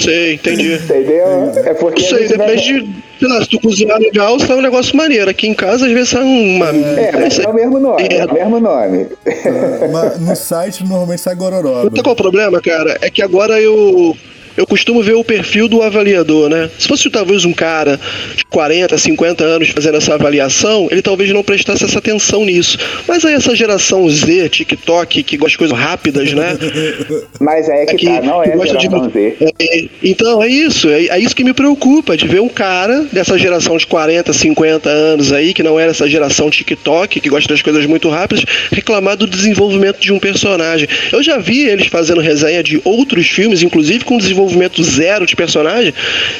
[0.00, 0.74] Sei, entendi.
[0.74, 1.50] Entendeu?
[1.56, 2.02] É porque.
[2.02, 2.56] Sei, depende vai...
[2.56, 3.02] de.
[3.18, 5.28] Sei lá, se tu cozinhar legal, sai um negócio maneiro.
[5.28, 6.68] Aqui em casa, às vezes sai uma.
[6.68, 8.06] É, mas é o mesmo nome.
[8.08, 9.08] É, o mesmo nome.
[9.26, 11.82] É, mas no site normalmente sai gororoba.
[11.84, 12.98] Sabe qual é o problema, cara?
[13.00, 14.16] É que agora eu
[14.56, 16.70] eu costumo ver o perfil do avaliador, né?
[16.78, 17.98] Se fosse talvez um cara
[18.36, 22.78] de 40, 50 anos fazendo essa avaliação, ele talvez não prestasse essa atenção nisso.
[23.08, 26.56] Mas aí essa geração Z, TikTok, que gosta de coisas rápidas, né?
[27.40, 29.12] Mas é que, é que tá, não é gosta geração de...
[29.12, 29.36] Z.
[29.58, 30.88] É, então, é isso.
[30.88, 34.88] É, é, isso que me preocupa, de ver um cara dessa geração de 40, 50
[34.88, 39.16] anos aí, que não era essa geração TikTok, que gosta das coisas muito rápidas, reclamar
[39.16, 40.88] do desenvolvimento de um personagem.
[41.10, 45.36] Eu já vi eles fazendo resenha de outros filmes, inclusive com desenvolvimento desenvolvimento zero de
[45.36, 45.92] personagem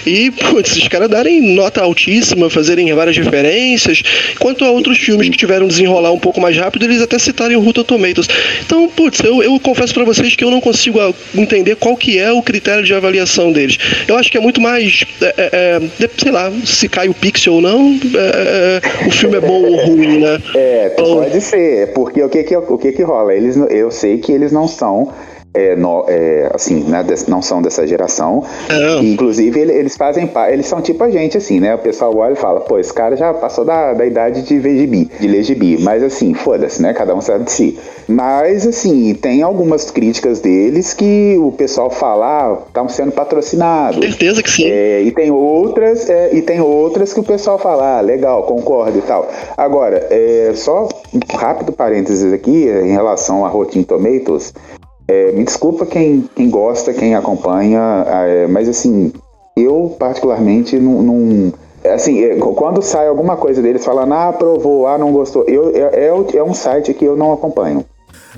[0.07, 4.03] e, putz, esses caras darem nota altíssima, fazerem várias referências,
[4.38, 7.61] quanto a outros filmes que tiveram desenrolar um pouco mais rápido, eles até citarem o
[7.61, 8.29] Rotten Tomatoes.
[8.65, 12.19] Então, putz, eu, eu confesso para vocês que eu não consigo ah, entender qual que
[12.19, 13.79] é o critério de avaliação deles.
[14.07, 17.55] Eu acho que é muito mais, é, é, é sei lá, se cai o pixel
[17.55, 20.41] ou não, é, é, o filme é bom ou ruim, né?
[20.55, 23.35] É, pode ser, porque o que que, o que que rola?
[23.35, 25.12] Eles, eu sei que eles não são
[25.55, 28.45] é, no, é, assim, né, não são dessa geração.
[29.03, 31.75] E, inclusive, ele, eles fazem eles são tipo a gente, assim, né?
[31.75, 34.79] O pessoal olha e fala, pô, esse cara já passou da, da idade de ver
[34.79, 35.79] gibi, de ler gibi.
[35.81, 36.93] Mas assim, foda-se, né?
[36.95, 37.79] Cada um sabe de si.
[38.09, 44.05] Mas, assim, tem algumas críticas deles que o pessoal fala, ah, estão sendo patrocinados.
[44.05, 44.65] Certeza que sim.
[44.67, 48.99] É, e tem outras, é, e tem outras que o pessoal fala, ah, legal, concordo
[48.99, 49.31] e tal.
[49.57, 54.53] Agora, é, só um rápido parênteses aqui em relação a Rotten Tomatoes.
[55.12, 59.12] É, me desculpa quem, quem gosta, quem acompanha, é, mas assim,
[59.55, 61.03] eu particularmente não.
[61.03, 61.53] não
[61.92, 66.07] assim, é, quando sai alguma coisa deles falando, ah, aprovou, ah, não gostou, eu, é,
[66.07, 67.85] é, é um site que eu não acompanho.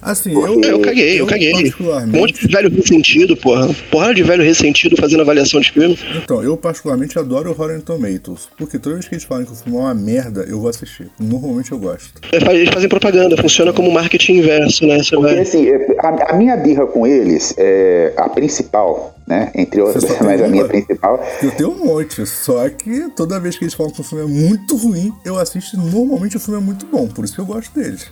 [0.02, 1.52] Assim, eu, eu caguei, eu, caguei.
[1.52, 3.68] Um monte de velho ressentido, porra.
[3.90, 5.98] Porrada de velho ressentido fazendo avaliação de filme.
[6.22, 8.48] Então, eu particularmente adoro o Rotten Tomatoes.
[8.56, 11.10] Porque toda vez que eles falam que o filme é uma merda, eu vou assistir.
[11.18, 12.20] Normalmente eu gosto.
[12.32, 14.98] Eles fazem propaganda, funciona como marketing inverso, né?
[14.98, 15.42] Você porque, vai...
[15.42, 15.66] assim,
[15.98, 19.50] a, a, minha birra com eles, é, a principal, né?
[19.54, 21.24] Entre outras, mas a minha principal.
[21.42, 24.48] Eu tenho um monte, só que toda vez que eles falam que o filme é
[24.48, 27.72] muito ruim, eu assisto normalmente o filme é muito bom, por isso que eu gosto
[27.78, 28.06] deles.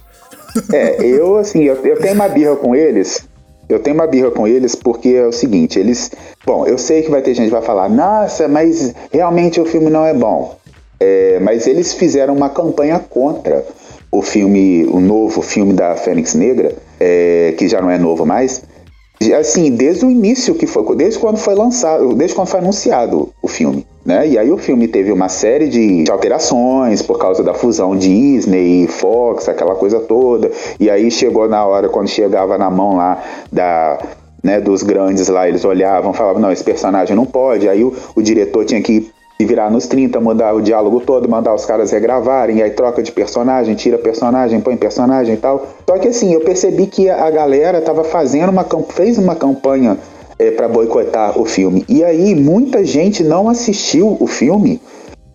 [0.72, 3.26] É, eu assim, eu, eu tenho uma birra com eles.
[3.68, 6.10] Eu tenho uma birra com eles porque é o seguinte, eles.
[6.44, 9.88] Bom, eu sei que vai ter gente que vai falar, nossa, mas realmente o filme
[9.88, 10.56] não é bom.
[11.00, 13.64] É, mas eles fizeram uma campanha contra
[14.10, 18.62] o filme, o novo filme da Fênix Negra, é, que já não é novo mais,
[19.38, 23.48] assim, desde o início que foi, desde quando foi lançado, desde quando foi anunciado o
[23.48, 23.86] filme.
[24.04, 24.28] Né?
[24.28, 29.48] E aí o filme teve uma série de alterações por causa da fusão Disney, Fox,
[29.48, 30.50] aquela coisa toda.
[30.80, 33.98] E aí chegou na hora, quando chegava na mão lá da,
[34.42, 37.68] né, dos grandes lá, eles olhavam, falavam, não, esse personagem não pode.
[37.68, 39.10] Aí o, o diretor tinha que
[39.44, 43.10] virar nos 30, mudar o diálogo todo, mandar os caras regravarem, e aí troca de
[43.10, 45.66] personagem, tira personagem, põe personagem e tal.
[45.88, 49.96] Só que assim, eu percebi que a galera tava fazendo uma fez uma campanha
[50.42, 51.84] é, para boicotar o filme.
[51.88, 54.80] E aí muita gente não assistiu o filme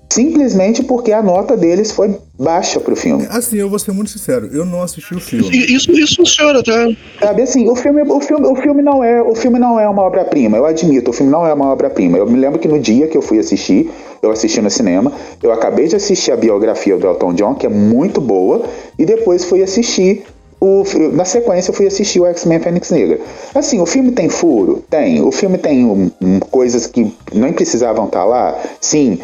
[0.09, 3.27] simplesmente porque a nota deles foi baixa pro filme.
[3.29, 5.49] Assim, eu vou ser muito sincero, eu não assisti o filme.
[5.49, 6.87] Isso, isso funciona, tá?
[7.19, 10.03] Sabe assim, o filme, o filme, o filme não é, o filme não é uma
[10.03, 10.57] obra-prima.
[10.57, 12.17] Eu admito, o filme não é uma obra-prima.
[12.17, 13.91] Eu me lembro que no dia que eu fui assistir,
[14.21, 15.11] eu assisti no cinema,
[15.43, 18.63] eu acabei de assistir a biografia do Elton John, que é muito boa,
[18.97, 20.23] e depois fui assistir
[20.59, 23.19] o, na sequência eu fui assistir o X-Men Fênix Negra.
[23.53, 24.83] Assim, o filme tem furo?
[24.89, 25.21] Tem.
[25.21, 28.59] O filme tem um, um, coisas que nem precisavam estar tá lá?
[28.81, 29.19] Sim.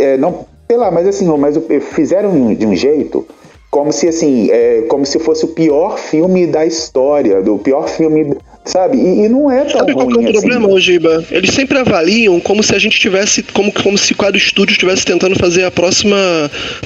[0.00, 1.58] É, não, sei lá, mas assim, mas
[1.92, 3.26] fizeram de um jeito
[3.70, 8.34] como se assim, é, como se fosse o pior filme da história, do pior filme
[8.66, 8.98] sabe?
[8.98, 10.32] E, e não é tão Sabe qual é o assim.
[10.32, 11.24] problema, Ojiba?
[11.30, 15.36] Eles sempre avaliam como se a gente tivesse, como, como se cada estúdio estivesse tentando
[15.36, 16.16] fazer a próxima,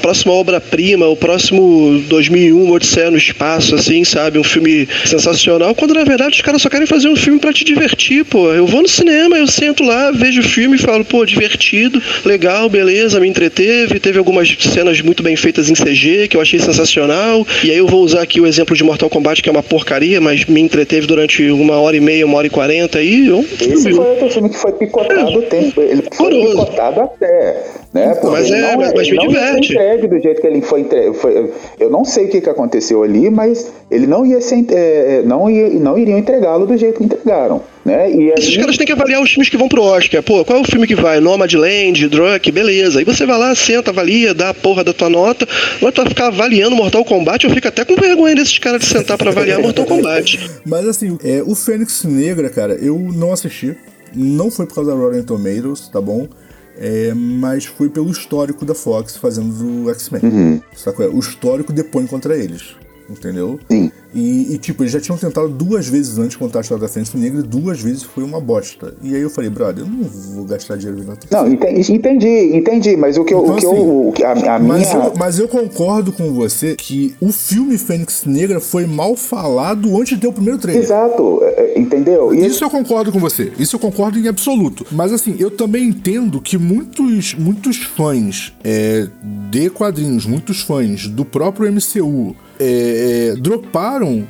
[0.01, 4.39] próxima obra-prima, o próximo 2001, Odisseia no Espaço, assim, sabe?
[4.39, 7.65] Um filme sensacional, quando na verdade os caras só querem fazer um filme pra te
[7.65, 8.53] divertir, pô.
[8.53, 12.69] Eu vou no cinema, eu sento lá, vejo o filme e falo, pô, divertido, legal,
[12.69, 17.47] beleza, me entreteve, teve algumas cenas muito bem feitas em CG, que eu achei sensacional,
[17.65, 20.21] e aí eu vou usar aqui o exemplo de Mortal Kombat, que é uma porcaria,
[20.21, 23.41] mas me entreteve durante uma hora e meia, uma hora e quarenta, aí eu...
[23.41, 25.81] Esse foi outro filme que foi picotado o tempo.
[25.81, 26.65] Ele foi Horroroso.
[26.67, 27.65] picotado até.
[27.93, 28.15] Né?
[28.15, 29.73] Porque Mas é, ele não mas- mas me diverte.
[29.73, 31.13] entregue do jeito que ele foi entregue.
[31.17, 31.51] Foi-
[31.81, 34.65] eu não sei o que, que aconteceu ali, mas ele não ia ser.
[34.71, 34.75] é,
[35.19, 37.61] é, não, ia, não iriam entregá-lo do jeito que entregaram.
[37.85, 38.13] Né?
[38.13, 40.23] E Esses caras têm que avaliar os filmes que vão pro Oscar.
[40.23, 41.19] Pô, qual é o filme que vai?
[41.19, 43.01] Nomadland, Drunk, beleza.
[43.01, 45.49] Aí você vai lá, senta, avalia, dá a porra da tua nota.
[45.79, 48.87] Agora tu vai ficar avaliando Mortal Kombat, eu fico até com vergonha desses caras de
[48.87, 50.39] sentar pra avaliar Mortal Kombat.
[50.65, 53.75] Mas assim, é, o Fênix Negra, cara, eu não assisti.
[54.15, 56.29] Não foi por causa da Rotten Tomatoes, tá bom?
[56.81, 60.63] É, mas foi pelo histórico da Fox fazendo o X-Men.
[60.75, 61.07] Sacou?
[61.15, 62.75] O histórico depõe contra eles.
[63.09, 63.61] Entendeu?
[63.71, 63.93] Sim.
[64.15, 67.13] E, e, tipo, eles já tinham tentado duas vezes antes contar a história da Fênix
[67.15, 68.95] Negra e duas vezes foi uma bosta.
[69.03, 71.43] E aí eu falei, brother, eu não vou gastar dinheiro vendo a.
[71.43, 73.43] Não, entendi, entendi, mas o que eu.
[73.43, 74.73] Então, o que assim, eu o que- a, a minha.
[74.75, 79.97] Mas eu, mas eu concordo com você que o filme Fênix Negra foi mal falado
[79.97, 80.83] antes de ter o primeiro trailer.
[80.83, 82.35] Exato, é, é, entendeu?
[82.35, 83.53] E Isso eu concordo com você.
[83.59, 84.85] Isso eu concordo em absoluto.
[84.91, 89.07] Mas assim, eu também entendo que muitos, muitos fãs é,
[89.51, 92.35] de quadrinhos, muitos fãs do próprio MCU.
[92.59, 93.37] é, é,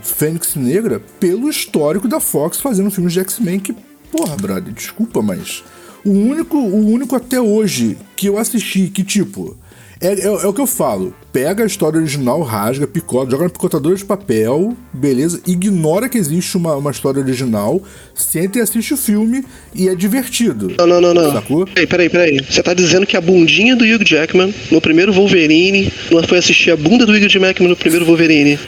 [0.03, 3.75] Fênix Negra pelo histórico da Fox fazendo filmes de X-Men que,
[4.11, 5.63] porra, brother, desculpa, mas
[6.05, 9.57] o único, o único até hoje que eu assisti que, tipo,
[10.01, 11.15] é, é- é o que eu falo.
[11.31, 15.41] Pega a história original, rasga, picota, joga na picotadora de papel, beleza?
[15.47, 17.83] Ignora que existe uma, uma história original,
[18.15, 20.75] senta e assiste o filme e é divertido.
[20.79, 21.33] Não, não, não, não.
[21.35, 21.67] Sacou?
[21.67, 22.41] Peraí, peraí, peraí.
[22.49, 26.71] Você tá dizendo que a bundinha do Hugh Jackman no primeiro Wolverine não foi assistir
[26.71, 28.59] a bunda do Hugh Jackman no primeiro Wolverine?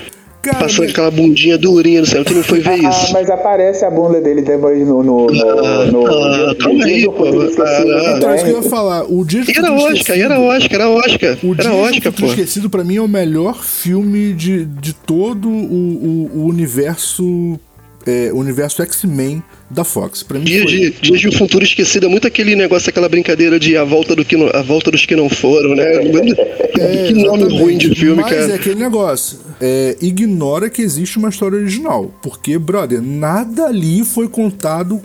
[0.42, 2.24] Cara, Passando aquela bundinha durinha no céu.
[2.24, 3.12] Tu não foi ver Ah, isso?
[3.12, 5.00] mas aparece a bunda dele depois no.
[5.02, 7.24] no, no, no, ah, no- calma no- aí, pô.
[7.62, 9.04] Ah, então, é isso que eu ia falar.
[9.04, 11.38] O Dia E era Oscar, era Oscar, era Oscar.
[11.44, 12.26] O Dia Era Oscar, pô.
[12.26, 17.58] Esquecido, pra mim, é o melhor filme de, de todo o, o- o universo.
[18.06, 20.22] É, o universo X-Men da Fox.
[20.22, 20.72] Pra mim, Dias foi.
[20.72, 24.14] de, Dias de um Futuro Esquecido é muito aquele negócio, aquela brincadeira de a volta,
[24.16, 25.84] do que não- a volta dos que não foram, né?
[26.78, 28.52] É, que nome ruim de filme, Mas cara.
[28.52, 29.38] é aquele negócio.
[29.60, 32.10] É, ignora que existe uma história original.
[32.22, 35.00] Porque, brother, nada ali foi contado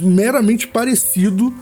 [0.00, 1.52] meramente parecido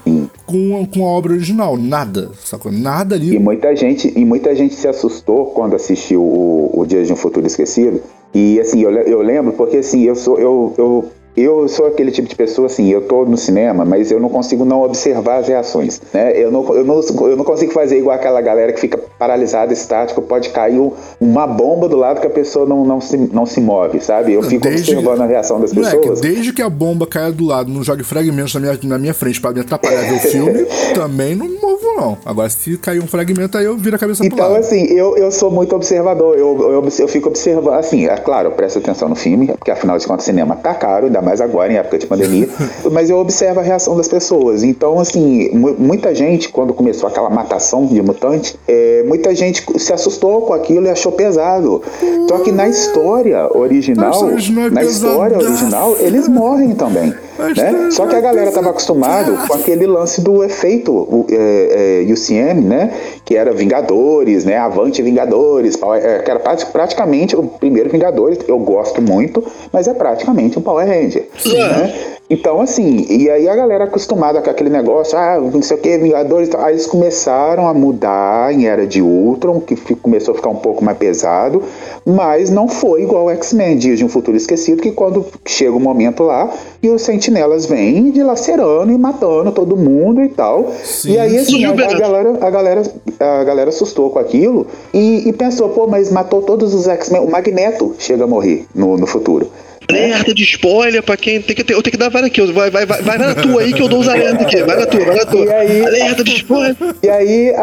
[0.47, 1.77] com a, com a obra original.
[1.77, 2.73] Nada, sacou?
[2.73, 3.39] Nada E ali.
[3.39, 7.47] muita gente, e muita gente se assustou quando assistiu o, o Dias de um Futuro
[7.47, 8.01] Esquecido.
[8.35, 12.29] E assim, eu, eu lembro porque assim, eu sou eu, eu eu sou aquele tipo
[12.29, 15.99] de pessoa assim, eu tô no cinema, mas eu não consigo não observar as reações,
[16.13, 16.33] né?
[16.39, 20.21] Eu não, eu não, eu não consigo fazer igual aquela galera que fica paralisada, estática,
[20.21, 23.63] pode cair um- uma bomba do lado que a pessoa não, não, se, não se
[23.63, 24.35] move, sabe?
[24.35, 26.21] Eu fico Desde- observando a reação das Moleque, pessoas.
[26.21, 29.41] desde que a bomba caia do lado, não jogue fragmentos na minha, na minha frente
[29.41, 32.19] pra me atrapalhar ver o filme, também não movo, não.
[32.25, 34.61] Agora, se cair um fragmento, aí eu viro a cabeça pro Então, lado.
[34.61, 36.37] assim, eu, eu sou muito observador.
[36.37, 37.75] Eu, eu, eu fico observando.
[37.75, 41.07] Assim, é claro, eu presto atenção no filme, porque afinal de contas, cinema tá caro,
[41.07, 42.49] ainda mais agora, em época de pandemia.
[42.91, 44.63] mas eu observo a reação das pessoas.
[44.63, 49.93] Então, assim, mu- muita gente, quando começou aquela matação de mutante, é, muita gente se
[49.93, 51.83] assustou com aquilo e achou pesado.
[52.29, 57.13] Só que na história original, é na história original, eles morrem também.
[57.39, 57.49] Né?
[57.49, 62.13] história Só que a galera estava acostumado com aquele lance do efeito o, é, é,
[62.13, 62.93] UCM, né?
[63.25, 64.57] Que era Vingadores, né?
[64.59, 68.39] Avante Vingadores, Power- é, que era prati- praticamente o primeiro Vingadores.
[68.47, 69.43] Eu gosto muito,
[69.73, 71.27] mas é praticamente um Power Ranger.
[71.47, 71.95] Né?
[72.31, 75.99] Então, assim, e aí a galera acostumada com aquele negócio, ah, não sei o que,
[75.99, 76.65] Vingadores, e tal.
[76.65, 80.83] aí eles começaram a mudar em Era de Ultron, que começou a ficar um pouco
[80.83, 81.63] mais pesado,
[82.07, 85.81] mas não foi igual o X-Men, Dias de um Futuro Esquecido, que quando chega o
[85.81, 86.51] momento lá,
[86.83, 90.73] e os sentinelas vêm dilacerando e matando todo mundo e tal.
[90.83, 91.13] Sim.
[91.13, 91.99] E aí, assim, Sim, a, a Beto.
[91.99, 92.83] galera, a, galera,
[93.21, 97.31] a galera assustou com aquilo e, e pensou, pô, mas matou todos os X-Men, o
[97.31, 99.49] Magneto chega a morrer no, no futuro.
[99.89, 101.75] Alerta de spoiler pra quem tem que ter.
[101.75, 102.41] Eu tenho que dar várias aqui.
[102.53, 104.63] Vai, vai, vai, vai na tua aí que eu dou os alertas aqui.
[104.63, 105.45] Vai na tua, vai na tua.
[105.45, 106.77] E aí- Alerta de spoiler.
[107.03, 107.63] E aí a-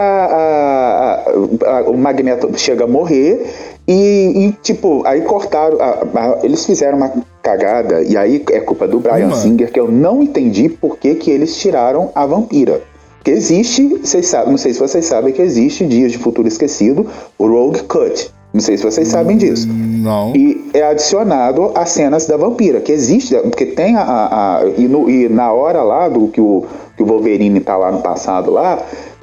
[1.64, 3.46] a- a- o Magneto chega a morrer
[3.88, 5.80] e, e, tipo, aí cortaram.
[5.82, 9.36] a- a- eles fizeram uma cagada, e aí é culpa do Brian Uma.
[9.38, 12.82] Singer, que eu não entendi por que, que eles tiraram a vampira.
[13.18, 17.06] Porque existe, vocês sabem, não sei se vocês sabem que existe Dias de Futuro Esquecido,
[17.38, 18.30] o Rogue Cut.
[18.52, 19.68] Não sei se vocês sabem disso.
[19.68, 20.36] Não.
[20.36, 24.02] E é adicionado as cenas da vampira, que existe, porque tem a.
[24.02, 26.66] a, a e, no, e, na hora lá do que o,
[26.98, 28.82] que o Wolverine tá lá no passado lá,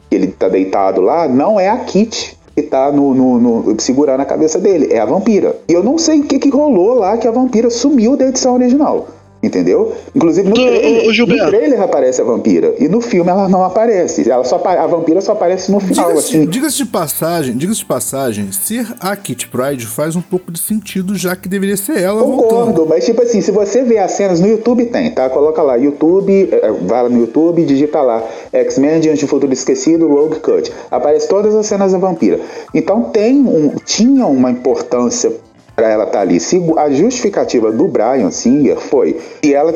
[0.08, 4.22] que ele tá deitado lá, não é a Kit que tá no, no, no, segurando
[4.22, 5.56] a cabeça dele, é a vampira.
[5.68, 8.54] E eu não sei o que, que rolou lá que a vampira sumiu da edição
[8.54, 9.08] original.
[9.46, 9.92] Entendeu?
[10.14, 12.74] Inclusive no, trailer, no trailer aparece a vampira.
[12.80, 14.28] E no filme ela não aparece.
[14.28, 16.08] Ela só, a vampira só aparece no final.
[16.08, 16.46] Diga-se assim.
[16.46, 21.14] diga de passagem, diga de passagem, ser a Kit Pride faz um pouco de sentido,
[21.16, 22.86] já que deveria ser ela Concordo, voltando.
[22.86, 25.30] mas tipo assim, se você vê as cenas no YouTube, tem, tá?
[25.30, 30.08] Coloca lá, YouTube, é, vai lá no YouTube, digita lá, X-Men Diante do Futuro Esquecido,
[30.08, 30.72] Rogue Cut.
[30.90, 32.40] Aparece todas as cenas da vampira.
[32.74, 35.32] Então tem um, tinha uma importância
[35.76, 36.40] para ela estar tá ali.
[36.40, 39.72] Se a justificativa do Brian Singer foi se ela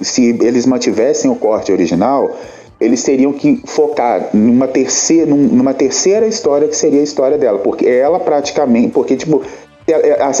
[0.00, 2.36] se eles mantivessem o corte original,
[2.80, 7.86] eles teriam que focar numa terceira, numa terceira história que seria a história dela, porque
[7.86, 9.42] ela praticamente, porque tipo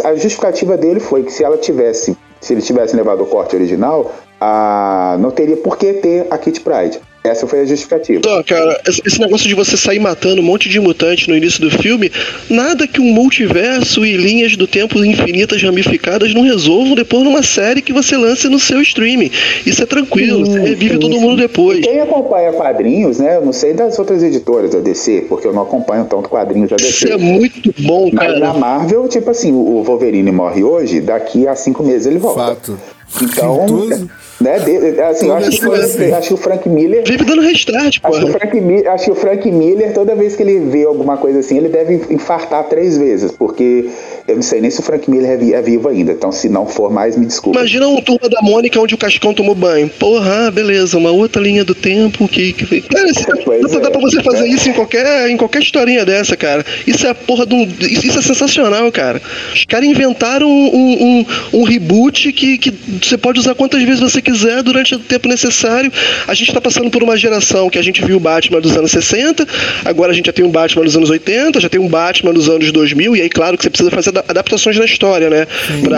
[0.04, 4.12] a, justificativa dele foi que se ela tivesse, se eles tivessem levado o corte original,
[4.40, 7.00] a, não teria por que ter a Kit Pride.
[7.22, 8.22] Essa foi a justificativa.
[8.22, 11.70] Tá, cara, esse negócio de você sair matando um monte de mutante no início do
[11.70, 12.10] filme,
[12.48, 17.82] nada que um multiverso e linhas do tempo infinitas ramificadas não resolvam depois numa série
[17.82, 19.30] que você lance no seu streaming.
[19.66, 21.20] Isso é tranquilo, sim, você revive sim, todo sim.
[21.20, 21.84] mundo depois.
[21.84, 23.36] Quem acompanha quadrinhos, né?
[23.36, 26.76] Eu não sei das outras editoras da DC, porque eu não acompanho tanto quadrinhos da
[26.76, 26.88] DC.
[26.88, 28.30] Isso é muito bom, cara.
[28.30, 32.54] Mas na Marvel, tipo assim, o Wolverine morre hoje, daqui a cinco meses ele volta.
[32.54, 32.78] Fato.
[33.22, 34.08] Então.
[34.40, 34.58] Né?
[34.58, 37.04] De, assim, eu acho, que, foi, acho que o Frank Miller.
[37.06, 38.08] Vive dando restart, pô.
[38.08, 41.18] Acho, que o Frank, acho que o Frank Miller, toda vez que ele vê alguma
[41.18, 43.90] coisa assim, ele deve infartar três vezes, porque
[44.30, 46.12] eu não sei nem se o Frank Miller é, é vivo ainda.
[46.12, 47.58] Então, se não for mais, me desculpa.
[47.58, 49.88] Imagina um turma da Mônica onde o Cascão tomou banho.
[49.88, 52.52] Porra, beleza, uma outra linha do tempo que.
[52.52, 52.80] que...
[52.82, 54.48] Cara, dá, é, dá pra você fazer é.
[54.48, 56.64] isso em qualquer, em qualquer historinha dessa, cara.
[56.86, 57.68] Isso é a porra de um.
[57.80, 59.20] Isso é sensacional, cara.
[59.52, 62.72] Os caras inventaram um, um, um, reboot que, que
[63.02, 65.92] você pode usar quantas vezes você quiser durante o tempo necessário.
[66.26, 68.90] A gente está passando por uma geração que a gente viu o Batman dos anos
[68.90, 69.46] 60,
[69.84, 72.48] agora a gente já tem um Batman dos anos 80, já tem um Batman dos
[72.48, 75.46] anos 2000, e aí, claro, que você precisa fazer adaptações na história, né?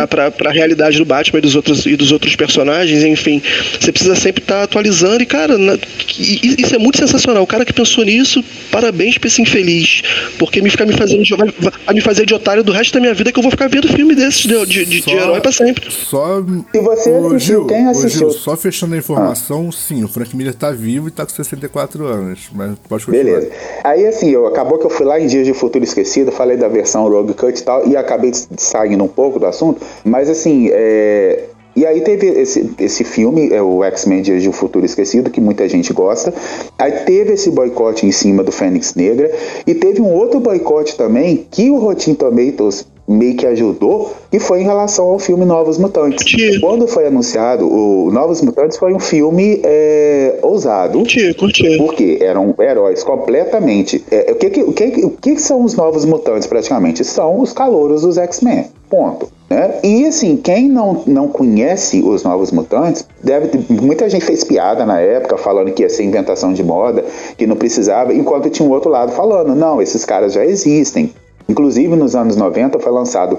[0.09, 3.43] Para a realidade do Batman e dos, outros, e dos outros personagens, enfim.
[3.81, 5.79] Você precisa sempre estar tá atualizando, e, cara, na,
[6.19, 7.43] isso é muito sensacional.
[7.43, 10.03] O cara que pensou nisso, parabéns pra esse infeliz.
[10.39, 11.49] Porque me ficar me fazendo de, vai,
[11.85, 13.89] vai me fazer de otário do resto da minha vida que eu vou ficar vendo
[13.89, 15.91] filme desses de, de, de, de herói pra sempre.
[15.91, 16.43] Só.
[16.73, 18.31] Se você assistiu, quem assistiu?
[18.31, 19.73] só fechando a informação, ah.
[19.73, 23.25] sim, o Frank Miller tá vivo e tá com 64 anos, mas pode continuar.
[23.25, 23.51] Beleza.
[23.85, 26.69] Aí assim, eu, acabou que eu fui lá em Dias de Futuro Esquecido, falei da
[26.69, 31.45] versão Rogue Cut e tal, e acabei saindo um pouco do assunto, mas assim, é,
[31.75, 35.41] e aí teve esse, esse filme, é o X-Men Dias de um Futuro Esquecido, que
[35.41, 36.33] muita gente gosta.
[36.79, 39.31] Aí teve esse boicote em cima do Fênix Negra.
[39.67, 44.61] E teve um outro boicote também que o Rotten Tomatoes meio que ajudou, e foi
[44.61, 46.19] em relação ao filme Novos Mutantes.
[46.19, 46.61] Curti.
[46.61, 50.99] Quando foi anunciado, o Novos Mutantes foi um filme é, ousado.
[50.99, 51.77] Curti, curti.
[51.77, 54.05] Porque eram heróis completamente.
[54.11, 57.05] É, o, que, que, o, que, o que são os Novos Mutantes, praticamente?
[57.05, 58.67] São os calouros dos X-Men.
[58.89, 59.29] Ponto.
[59.49, 59.81] Né?
[59.83, 65.01] E assim, quem não, não conhece os Novos Mutantes, deve muita gente fez piada na
[65.01, 67.05] época falando que ia ser inventação de moda,
[67.37, 71.13] que não precisava, enquanto tinha um outro lado falando, não, esses caras já existem,
[71.49, 73.39] Inclusive, nos anos 90 foi lançado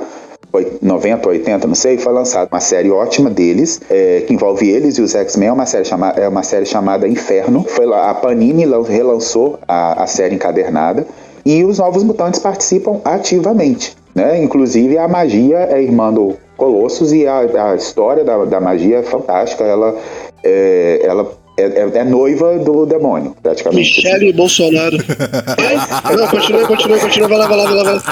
[0.81, 5.01] 90, 80, não sei, foi lançada uma série ótima deles, é, que envolve eles e
[5.01, 7.65] os X-Men, é uma série, chama, é uma série chamada Inferno.
[7.67, 11.07] Foi lá, a Panini relançou a, a série encadernada
[11.43, 13.95] e os Novos Mutantes participam ativamente.
[14.13, 14.43] Né?
[14.43, 19.03] Inclusive a magia é irmã do Colossus e a, a história da, da magia é
[19.03, 19.63] fantástica.
[19.63, 19.95] Ela,
[20.43, 23.97] é, ela é, é, é, noiva do demônio, praticamente.
[23.97, 24.37] Michele assim.
[24.37, 24.97] Bolsonaro.
[26.17, 27.83] Não, continua, continua, continua, vai lá, vai lá, vai lá.
[27.83, 28.03] Vai lá.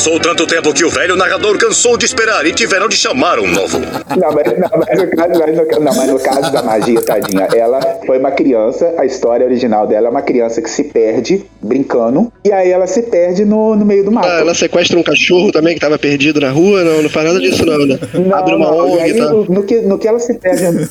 [0.00, 3.46] Passou tanto tempo que o velho narrador cansou de esperar e tiveram de chamar um
[3.46, 3.78] novo.
[3.78, 7.46] Não, mas, não, mas, no, caso, mas no, não, mas no caso da magia, tadinha,
[7.54, 12.32] ela foi uma criança, a história original dela é uma criança que se perde brincando,
[12.42, 14.26] e aí ela se perde no, no meio do mato.
[14.26, 16.82] Ah, ela sequestra um cachorro também que tava perdido na rua?
[16.82, 17.98] Não, não faz nada disso não, né?
[18.14, 19.30] Não, Abre uma não, ONG, aí, tá?
[19.30, 20.88] no, que, no que ela se perde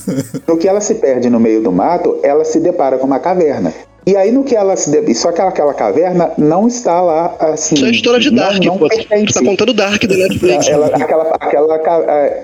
[0.48, 3.74] no que ela se perde no meio do mato, ela se depara com uma caverna.
[4.10, 5.14] E aí no que ela se deve...
[5.14, 7.76] Só que aquela caverna não está lá assim.
[7.76, 8.88] Isso é história de Dark, não, não pô.
[8.88, 10.68] Você tá contando Dark da Netflix.
[10.68, 11.76] Ela, aquela, aquela,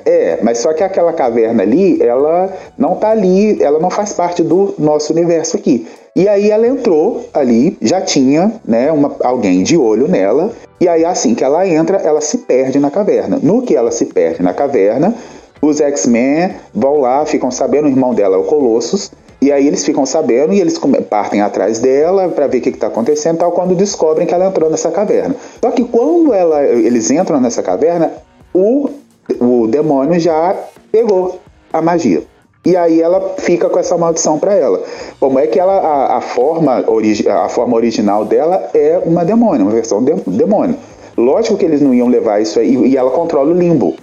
[0.06, 4.44] é, mas só que aquela caverna ali, ela não tá ali, ela não faz parte
[4.44, 5.88] do nosso universo aqui.
[6.16, 10.52] E aí ela entrou ali, já tinha, né, uma, alguém de olho nela.
[10.80, 13.40] E aí assim que ela entra, ela se perde na caverna.
[13.42, 15.16] No que ela se perde na caverna,
[15.60, 19.10] os X-Men vão lá, ficam sabendo, o irmão dela é o Colossus,
[19.46, 20.76] E aí eles ficam sabendo e eles
[21.08, 24.72] partem atrás dela para ver o que está acontecendo tal, quando descobrem que ela entrou
[24.72, 25.36] nessa caverna.
[25.64, 28.12] Só que quando ela, eles entram nessa caverna,
[28.52, 28.90] o,
[29.40, 30.56] o demônio já
[30.92, 31.40] pegou
[31.72, 32.24] a magia.
[32.66, 34.82] E aí ela fica com essa maldição para ela.
[35.20, 36.84] Como é que ela a, a forma
[37.44, 40.76] a forma original dela é uma demônio, uma versão de, demônio.
[41.16, 43.94] Lógico que eles não iam levar isso aí e ela controla o limbo,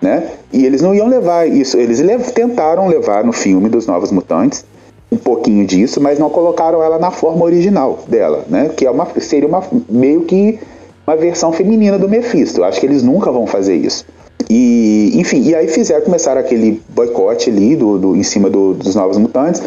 [0.00, 0.28] né?
[0.52, 2.00] E eles não iam levar isso, eles
[2.30, 4.64] tentaram levar no filme dos Novos Mutantes
[5.12, 8.70] um pouquinho disso, mas não colocaram ela na forma original dela, né?
[8.74, 10.58] Que é uma seria uma meio que
[11.06, 12.64] uma versão feminina do Mephisto.
[12.64, 14.06] Acho que eles nunca vão fazer isso.
[14.48, 18.94] E, enfim, e aí fizeram, começaram aquele boicote ali do, do em cima do, dos
[18.94, 19.62] Novos Mutantes.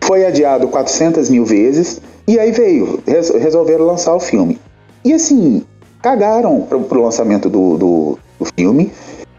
[0.00, 2.00] Foi adiado 400 mil vezes.
[2.26, 4.58] E aí veio, res, resolveram lançar o filme.
[5.04, 5.62] E assim,
[6.00, 8.92] cagaram pro, pro lançamento do, do, do filme.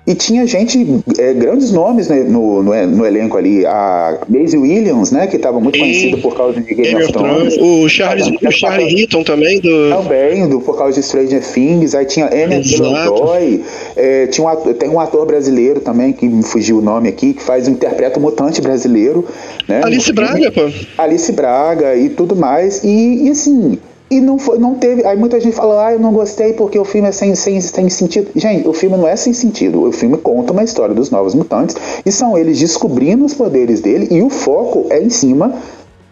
[0.08, 3.66] E tinha gente, é, grandes nomes né, no, no, no, elenco ali.
[3.66, 5.26] A Maisie Williams, né?
[5.26, 7.58] Que estava muito conhecida por causa de Game, Game of Thrones.
[7.60, 9.60] O Charles, o Charlie Hitton também.
[9.60, 9.90] Do...
[9.90, 11.96] Também, do, por causa de Stranger Things.
[11.96, 13.64] Aí tinha Anne Taylor-Joy.
[13.96, 17.42] É, tinha um, tem um ator brasileiro também, que me fugiu o nome aqui, que
[17.42, 19.26] faz, interpreta o mutante brasileiro.
[19.68, 20.70] Né, Alice Braga, pô.
[21.00, 22.84] Alice Braga e tudo mais.
[22.84, 23.80] E, e assim...
[24.10, 25.06] E não, foi, não teve.
[25.06, 27.90] Aí muita gente fala, ah, eu não gostei porque o filme é sem, sem, sem
[27.90, 28.30] sentido.
[28.36, 29.84] Gente, o filme não é sem sentido.
[29.84, 31.76] O filme conta uma história dos novos mutantes
[32.06, 35.56] e são eles descobrindo os poderes dele e o foco é em cima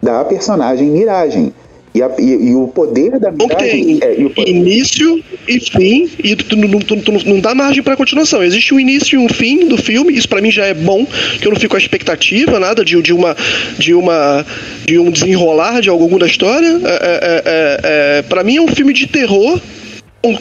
[0.02, 1.54] da personagem Miragem.
[1.94, 4.00] E, a, e, e, o poder da miragem.
[4.02, 4.50] É, e poder...
[4.50, 8.44] Início e fim, e tu, tu, tu, tu não dá margem para continuação.
[8.44, 11.06] Existe um início e um fim do filme, isso para mim já é bom,
[11.40, 13.36] que eu não fico com a expectativa, nada de, de uma.
[13.78, 14.46] de uma.
[14.86, 16.68] de um desenrolar de algum da história.
[16.68, 19.60] É, é, é, é para mim é um filme de terror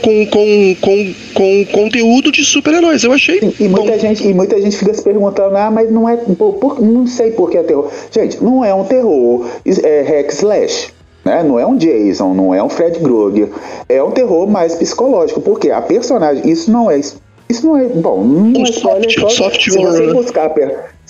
[0.00, 3.02] com, com, com, com conteúdo de super-heróis.
[3.02, 3.40] Eu achei.
[3.40, 6.16] E, e muita, gente, e muita gente fica se perguntando, ah, mas não é.
[6.16, 7.90] Por, por, não sei por que é terror.
[8.10, 9.48] Gente, não é um terror.
[9.82, 10.92] É hack slash.
[11.24, 11.42] Né?
[11.42, 13.48] Não é um Jason, não é um Fred Krueger.
[13.88, 16.48] É um terror mais psicológico, porque a personagem.
[16.50, 16.98] Isso não é.
[16.98, 17.84] Isso não é.
[17.86, 19.10] Bom, não é spoiler.
[19.10, 20.50] Soft, soft se você buscar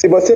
[0.03, 0.35] se você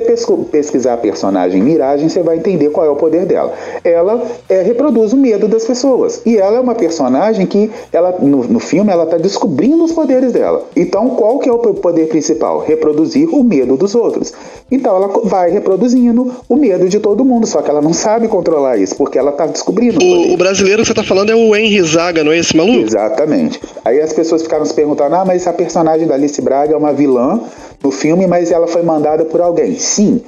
[0.49, 3.53] pesquisar a personagem Miragem, você vai entender qual é o poder dela.
[3.83, 6.21] Ela é, reproduz o medo das pessoas.
[6.25, 10.31] E ela é uma personagem que, ela, no, no filme, ela está descobrindo os poderes
[10.31, 10.63] dela.
[10.73, 12.59] Então, qual que é o poder principal?
[12.59, 14.31] Reproduzir o medo dos outros.
[14.71, 18.77] Então, ela vai reproduzindo o medo de todo mundo, só que ela não sabe controlar
[18.77, 19.99] isso, porque ela está descobrindo.
[20.01, 22.79] O, o, brasileiro que você está falando é o Henry Zaga, não é esse maluco?
[22.79, 23.59] Exatamente.
[23.83, 26.93] Aí as pessoas ficaram se perguntando, ah, mas a personagem da Alice Braga é uma
[26.93, 27.41] vilã
[27.83, 29.77] no filme, mas ela foi mandada por alguém.
[29.77, 30.21] Sim,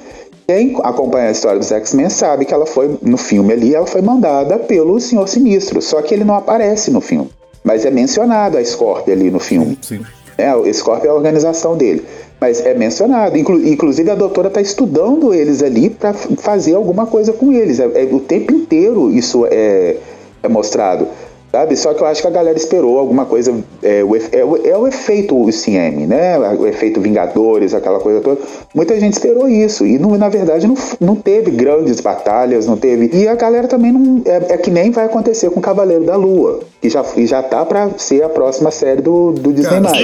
[0.50, 4.02] quem acompanha a história dos X-Men sabe que ela foi, no filme ali, ela foi
[4.02, 7.30] mandada pelo Senhor Sinistro, só que ele não aparece no filme.
[7.62, 9.78] Mas é mencionado a Scorpio ali no filme.
[9.80, 10.00] Sim.
[10.36, 12.04] É, o Scorpio é a organização dele.
[12.40, 13.36] Mas é mencionado.
[13.36, 17.78] Inclu inclusive a doutora está estudando eles ali para fazer alguma coisa com eles.
[17.78, 19.98] É, é, o tempo inteiro isso é,
[20.42, 21.06] é mostrado.
[21.50, 21.76] Sabe?
[21.76, 23.52] Só que eu acho que a galera esperou alguma coisa.
[23.82, 26.38] É, o, é, o, é o efeito UCM, né?
[26.38, 28.40] O efeito Vingadores, aquela coisa toda.
[28.72, 29.84] Muita gente esperou isso.
[29.84, 33.10] E não, na verdade não, não teve grandes batalhas, não teve.
[33.12, 34.22] E a galera também não.
[34.24, 36.60] É, é que nem vai acontecer com Cavaleiro da Lua.
[36.80, 39.80] Que já, já tá pra ser a próxima série do, do Disney.
[39.82, 39.98] Cara,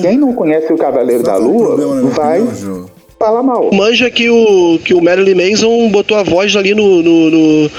[0.00, 1.76] Quem não conhece o Cavaleiro da Lua
[2.10, 2.46] vai
[3.18, 3.70] fala mal.
[3.72, 7.70] Manja que o, que o Marilyn Manson botou a voz ali no, no, no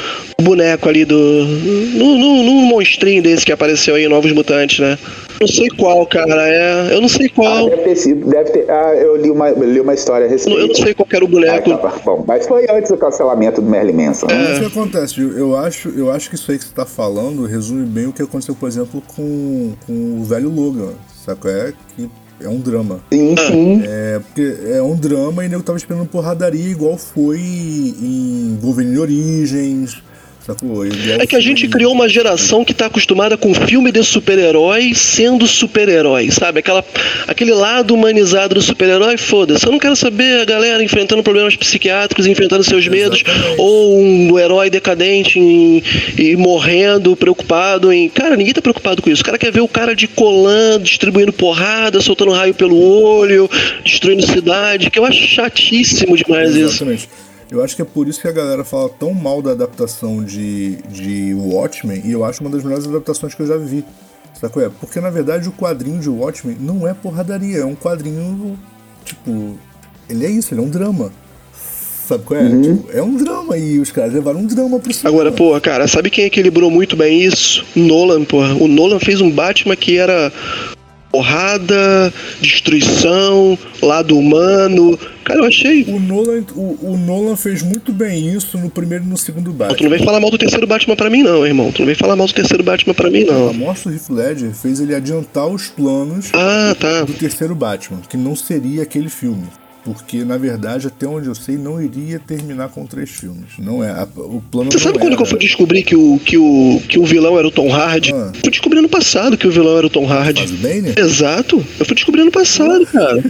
[0.42, 1.16] boneco ali do.
[1.16, 4.98] No, no, no, monstrinho desse que apareceu aí em Novos Mutantes, né?
[5.40, 6.48] Não sei qual, cara.
[6.50, 7.68] É, eu não sei qual.
[7.68, 8.30] Ah, deve ter sido.
[8.30, 10.60] Deve ter, ah, eu li uma, li uma história a respeito.
[10.60, 11.72] Eu não sei qual era o boneco.
[11.72, 14.28] Ah, tá, bom, mas foi antes do cancelamento do Merlin Manson.
[14.28, 14.54] Né?
[14.54, 14.58] É.
[14.58, 15.22] O que acontece?
[15.22, 18.22] Eu acho, eu acho que isso aí que você tá falando resume bem o que
[18.22, 20.94] aconteceu, por exemplo, com, com o velho Logan.
[21.26, 22.10] Sabe É que
[22.42, 23.00] é um drama.
[23.12, 23.82] Sim, sim.
[23.86, 30.02] É, porque é um drama e eu tava esperando porradaria igual foi em Wolverine Origens,
[30.50, 30.86] Sacou?
[30.86, 35.46] é que a gente criou uma geração que tá acostumada com filme de super-herói sendo
[35.46, 36.60] super-herói, sabe?
[36.60, 36.84] Aquela,
[37.28, 39.66] aquele lado humanizado do super-herói, foda-se.
[39.66, 43.56] Eu não quero saber a galera enfrentando problemas psiquiátricos, enfrentando seus medos, Exatamente.
[43.60, 45.84] ou um herói decadente e,
[46.18, 48.10] e morrendo, preocupado em.
[48.10, 49.22] Cara, ninguém tá preocupado com isso.
[49.22, 53.50] O cara quer ver o cara de colã distribuindo porrada, soltando raio pelo olho,
[53.84, 57.04] destruindo cidade, que eu acho chatíssimo demais Exatamente.
[57.04, 57.29] isso.
[57.52, 60.76] Eu acho que é por isso que a galera fala tão mal da adaptação de,
[60.90, 63.84] de Watchmen, e eu acho uma das melhores adaptações que eu já vi.
[64.40, 64.70] Sabe qual é?
[64.70, 68.58] Porque na verdade o quadrinho de Watchmen não é porradaria, é um quadrinho.
[69.04, 69.58] Tipo.
[70.08, 71.12] Ele é isso, ele é um drama.
[72.08, 72.44] Sabe qual é?
[72.44, 72.62] Uhum.
[72.62, 75.10] Tipo, é um drama e os caras levaram um drama pro cinema.
[75.10, 77.64] Agora, porra, cara, sabe quem equilibrou muito bem isso?
[77.76, 78.56] Nolan, porra.
[78.56, 80.32] O Nolan fez um Batman que era
[81.12, 84.98] porrada, destruição, lado humano.
[85.24, 85.84] Cara, eu achei.
[85.84, 89.78] O Nolan, o, o Nolan fez muito bem isso no primeiro e no segundo Batman.
[89.78, 91.72] Tu não vem falar mal do terceiro Batman pra mim, não, irmão.
[91.72, 93.50] Tu não vem falar mal do terceiro Batman pra mim, não.
[93.50, 97.04] A morte do Heath Ledger fez ele adiantar os planos ah, tá.
[97.04, 99.48] do terceiro Batman, que não seria aquele filme.
[99.84, 103.52] Porque, na verdade, até onde eu sei, não iria terminar com três filmes.
[103.58, 103.90] Não é.
[103.92, 105.16] A, o plano Você sabe quando era.
[105.18, 108.14] que eu fui descobrir que o, que o, que o vilão era o Tom Hardy?
[108.14, 108.32] Ah.
[108.42, 110.42] Fui descobrir ano passado que o vilão era o Tom Hardy.
[110.48, 110.94] Faz o Bane?
[110.98, 111.66] Exato.
[111.80, 113.24] Eu fui descobrir ano passado, cara.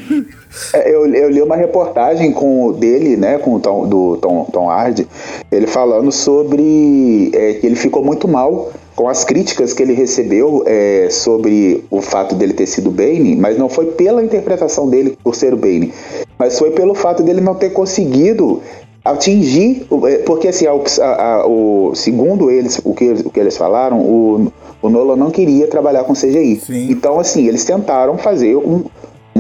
[0.74, 4.46] É, Eu, eu li uma reportagem com o dele, né, com o Tom, do Tom,
[4.52, 5.08] Tom Hardy,
[5.52, 10.64] ele falando sobre é, que ele ficou muito mal com as críticas que ele recebeu
[10.66, 15.36] é, sobre o fato dele ter sido Bane, mas não foi pela interpretação dele por
[15.36, 15.94] ser o Bane,
[16.38, 18.62] mas foi pelo fato dele não ter conseguido
[19.04, 24.00] atingir, é, porque assim, a- a- o, segundo eles, o que, o que eles falaram,
[24.02, 24.52] o,
[24.82, 26.58] o Nolan não queria trabalhar com CGI.
[26.66, 26.92] Sim.
[26.92, 28.84] Então, assim, eles tentaram fazer um,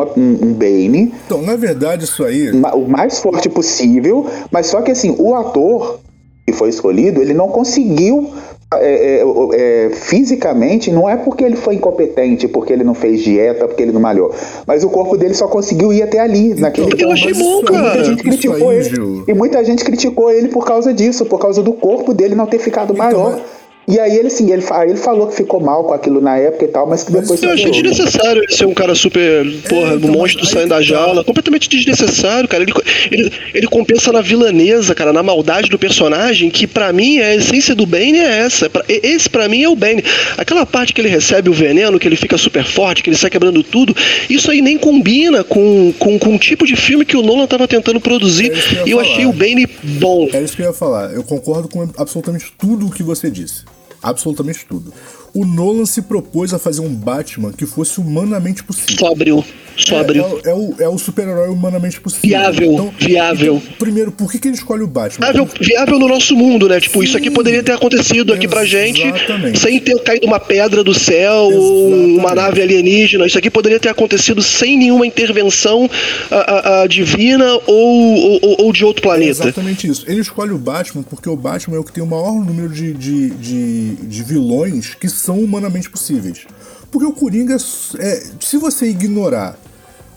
[0.03, 2.51] uma- um, um Bane Então, na verdade, isso aí.
[2.51, 5.99] o mais forte possível, mas só que assim, o ator
[6.47, 8.29] que foi escolhido, ele não conseguiu
[8.71, 9.23] é, é,
[9.53, 13.91] é, fisicamente, não é porque ele foi incompetente, porque ele não fez dieta, porque ele
[13.91, 14.31] não malhou,
[14.67, 17.81] mas o corpo dele só conseguiu ir até ali, naquele eu achei bom, cara.
[17.81, 18.83] Muita gente criticou aí, ele.
[18.95, 22.45] Gil, E muita gente criticou ele por causa disso, por causa do corpo dele não
[22.45, 23.31] ter ficado maior.
[23.31, 23.58] mas-
[23.89, 26.63] E aí ele assim, ele, aí ele falou que ficou mal com aquilo na época
[26.65, 30.09] e tal, mas que depois Eu achei desnecessário ele ser um cara super, porra, então,
[30.09, 30.81] um monstro saindo da tá.
[30.83, 31.23] jaula.
[31.23, 32.61] Completamente desnecessário, cara.
[32.61, 32.71] Ele,
[33.11, 37.73] ele, ele compensa na vilaneza, cara, na maldade do personagem, que pra mim a essência
[37.73, 38.69] do Bane é essa.
[38.69, 40.03] Pra- Esse pra mim é o Bane.
[40.37, 43.31] Aquela parte que ele recebe o veneno, que ele fica super forte, que ele sai
[43.31, 43.95] quebrando tudo,
[44.29, 47.67] isso aí nem combina com, com, com o tipo de filme que o Nolan tava
[47.67, 48.51] tentando produzir.
[48.51, 49.09] É eu e eu falar.
[49.11, 50.29] achei o Bane bom.
[50.31, 51.11] É isso que eu ia falar.
[51.11, 53.63] Eu concordo com absolutamente tudo o que você disse.
[54.01, 54.93] Absolutamente tudo.
[55.33, 58.97] O Nolan se propôs a fazer um Batman que fosse humanamente possível.
[58.97, 59.45] Sóbrio.
[59.77, 60.41] Sóbrio.
[60.43, 62.29] É, é o, é o super-herói humanamente possível.
[62.29, 63.55] Viável, viável.
[63.63, 65.25] então, primeiro, por que, que ele escolhe o Batman?
[65.25, 66.81] Viável, viável no nosso mundo, né?
[66.81, 69.59] Tipo, isso aqui poderia ter acontecido aqui pra gente Exatamente.
[69.59, 73.25] sem ter caído uma pedra do céu ou uma nave alienígena.
[73.25, 75.89] Isso aqui poderia ter acontecido sem nenhuma intervenção
[76.29, 79.43] ah, ah, ah, divina ou, ou, ou de outro É planeta.
[79.43, 80.03] exatamente isso.
[80.07, 82.93] Ele escolhe o Batman porque o Batman é o que tem o maior número de,
[82.93, 86.45] de, de, de vilões que são humanamente possíveis.
[86.91, 87.55] Porque o Coringa,
[87.99, 89.57] é, se você ignorar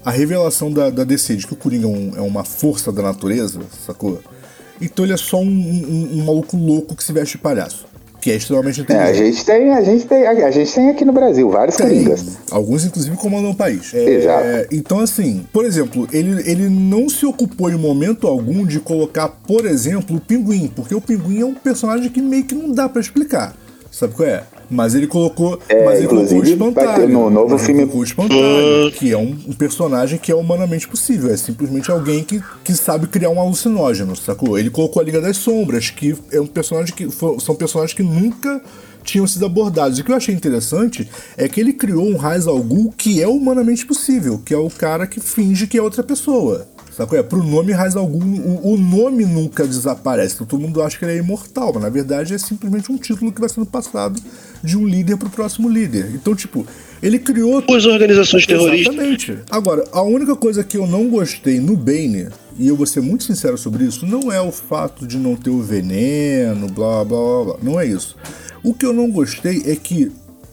[0.05, 3.03] a revelação da, da DC de que o Coringa é, um- é uma força da
[3.03, 4.21] natureza, sacou?
[4.81, 7.87] Então ele é só um, um- um maluco louco que se veste de palhaço.
[8.21, 9.11] Que é extremamente É, inteligente.
[9.21, 11.89] a gente tem, a gente tem, a gente tem aqui no Brasil vários Tem.
[11.89, 12.25] coringas.
[12.53, 13.93] Alguns, inclusive, comandam o país.
[13.93, 14.47] É, Exato.
[14.71, 19.67] Então, assim, por exemplo, ele, ele não se ocupou em momento algum de colocar, por
[19.67, 23.01] exemplo, o Pinguim, porque o Pinguim é um personagem que meio que não dá pra
[23.01, 23.57] explicar.
[23.91, 24.45] Sabe qual é?
[24.73, 25.59] Mas ele colocou.
[25.69, 27.09] É, mas ele colocou o espantalho.
[27.09, 31.31] no novo filme- colocou o espantalho, que é um, um personagem que é humanamente possível.
[31.31, 34.59] É simplesmente alguém que, que sabe criar um alucinógeno, sacou?
[34.59, 37.09] Ele colocou a Liga das Sombras, que é um personagem que.
[37.41, 38.61] São personagens que nunca
[39.05, 39.99] tinham sido abordados.
[39.99, 43.21] E o que eu achei interessante é que ele criou um Raiz al Ghul que
[43.23, 46.67] é humanamente possível, que é o cara que finge que é outra pessoa.
[46.97, 47.19] Sacou?
[47.19, 50.35] É, pro nome Raiz al Ghul, o, o nome nunca desaparece.
[50.35, 53.33] Então todo mundo acha que ele é imortal, mas na verdade é simplesmente um título
[53.33, 54.21] que vai sendo passado
[54.63, 56.11] de um líder pro próximo líder.
[56.15, 56.67] Então, tipo,
[57.03, 58.95] ele criou As organizações terroristas.
[58.95, 59.39] Exatamente.
[59.51, 62.29] Agora, a única coisa que eu não gostei no Bane,
[62.59, 65.51] e eu vou ser muito sincero sobre isso, não é o fato de não ter
[65.51, 67.57] o veneno, blá blá blá blá.
[67.63, 68.17] Não é isso.
[68.63, 70.13] O que eu não gostei é que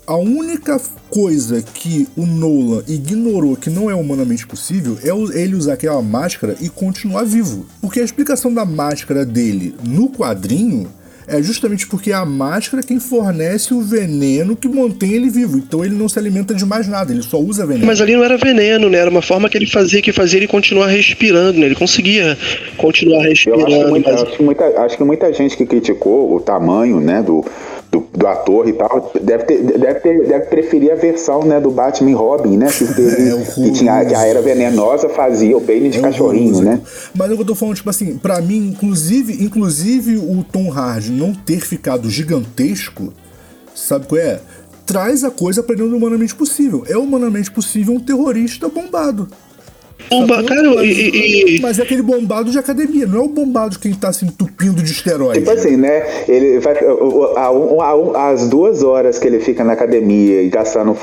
[0.10, 5.56] a única coisa que o Nolan ignorou que não é humanamente possível é o- ele
[5.56, 7.66] usar aquela máscara e continuar vivo.
[7.80, 10.88] Porque a explicação da máscara dele no quadrinho
[11.28, 15.60] é justamente porque a máscara é quem fornece o veneno que mantém ele vivo.
[15.60, 17.86] Então ele não se alimenta de mais nada, ele só usa veneno.
[17.86, 18.98] Mas ali não era veneno, né?
[18.98, 21.68] Era uma forma que ele fazia que fazia ele continuar respirando, né?
[21.68, 22.36] Ele conseguia
[22.78, 23.90] continuar Eu acho que, respirando.
[23.90, 27.46] muita, mas- acho, que muita, acho que muita gente que criticou o tamanho, né, do,
[27.92, 31.72] do, do ator e tal, deve, ter, deve, ter, deve preferir a versão, né, do
[31.72, 35.60] Batman e Robin, né, que, teve, É, que, tinha, que a era venenosa fazia o
[35.60, 36.64] Bane de É cachorrinho, horroroso.
[36.64, 36.82] né?
[37.16, 41.12] Mas o que eu tô falando, tipo assim, pra mim, inclusive, inclusive o Tom Hardy
[41.12, 43.12] não ter ficado gigantesco,
[43.74, 44.40] sabe qual é?
[44.86, 46.84] Traz a coisa pra dentro do humanamente possível.
[46.88, 49.28] É humanamente possível um terrorista bombado.
[50.10, 53.78] Bomba, cara, mas, e, e, mas é aquele bombado de academia, não é o bombado
[53.78, 55.40] quem tá se entupindo de esteroide.
[55.40, 56.04] Tipo assim, né?
[56.28, 56.74] Ele vai.
[57.36, 60.98] A, a, a, as duas horas que ele fica na academia e gastando,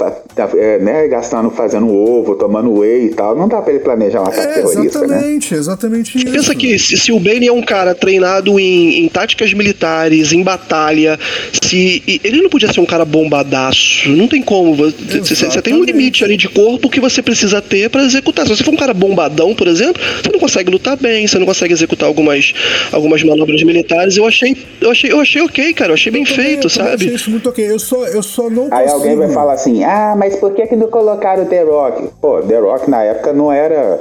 [0.57, 4.29] é, né, gastando fazendo ovo, tomando whey e tal, não dá pra ele planejar uma
[4.29, 4.99] ataque é, terrorista.
[5.05, 5.61] Exatamente, né?
[5.61, 6.33] exatamente isso.
[6.33, 10.43] Pensa que se, se o Bane é um cara treinado em, em táticas militares, em
[10.43, 11.19] batalha,
[11.63, 12.03] se.
[12.25, 14.09] Ele não podia ser um cara bombadaço.
[14.11, 14.75] Não tem como.
[14.75, 18.47] Você tem um limite ali de corpo que você precisa ter para executar.
[18.47, 21.47] Se você for um cara bombadão, por exemplo, você não consegue lutar bem, você não
[21.47, 22.53] consegue executar algumas,
[22.93, 24.16] algumas manobras militares.
[24.16, 26.95] Eu achei, eu achei, eu achei ok, cara, eu achei bem também, feito, eu sabe?
[26.95, 27.68] Achei isso muito ok.
[27.70, 28.93] Eu só, eu só não Aí consigo...
[28.93, 32.09] alguém vai falar assim: ah, mas por que, que não colocaram o The Rock?
[32.20, 34.01] Pô, The Rock na época não era.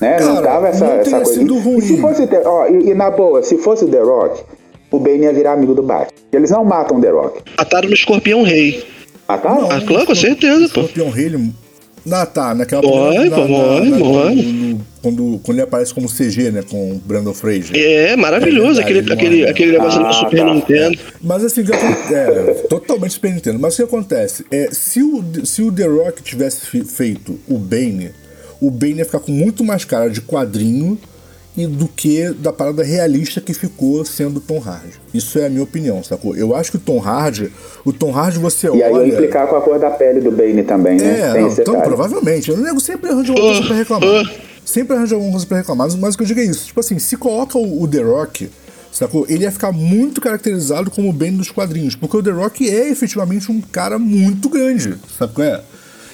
[0.00, 0.12] Né?
[0.18, 1.32] Cara, não tava essa, não essa coisa.
[1.40, 1.78] Sido E, ruim.
[1.78, 2.26] e se fosse.
[2.26, 4.42] The- Ó, e, e na boa, se fosse o The Rock,
[4.90, 6.12] o Bane ia virar amigo do Batman.
[6.32, 7.42] Eles não matam o The Rock.
[7.58, 8.84] Mataram no Escorpião Rei.
[9.26, 9.68] Mataram?
[9.70, 10.80] Ah, claro, com certeza, pô.
[10.80, 11.50] Escorpião Rei, ele...
[12.12, 13.90] Ah, tá, naquela Morre, na- pô, na- morre.
[13.90, 17.70] no- no- quando, quando ele aparece como CG, né, com o Brandon Fraser.
[17.74, 19.50] É, maravilhoso É verdade, aquele, ele aquele, morre.
[19.50, 20.54] aquele negócio Ah, do Super tá.
[20.54, 20.98] Nintendo.
[21.22, 23.58] Mas assim, o que acon- é, totalmente Super Nintendo.
[23.58, 24.44] Mas o que acontece?
[24.50, 28.10] É, se, o, se o The Rock tivesse fe- feito o Bane,
[28.60, 30.98] o Bane ia ficar com muito mais cara de quadrinho
[31.56, 34.94] e do que da parada realista que ficou sendo o Tom Hardy.
[35.12, 36.36] Isso é a minha opinião, sacou?
[36.36, 37.52] Eu acho que o Tom Hardy,
[37.84, 38.86] o Tom Hardy você E olha...
[38.86, 41.20] aí ia implicar com a cor da pele do Bane também, né?
[41.20, 41.82] É, não, então detalhe.
[41.82, 42.52] provavelmente.
[42.52, 44.32] O nego sempre arranja alguma coisa pra reclamar.
[44.64, 45.88] Sempre arranja alguma coisa pra reclamar.
[45.98, 46.66] Mas, o que eu digo é isso.
[46.66, 48.50] Tipo assim, se coloca o, o The Rock,
[48.92, 49.26] sacou?
[49.28, 51.96] Ele ia ficar muito caracterizado como o Ben dos quadrinhos.
[51.96, 54.94] Porque o The Rock é efetivamente um cara muito grande.
[55.18, 55.60] Sabe qual é?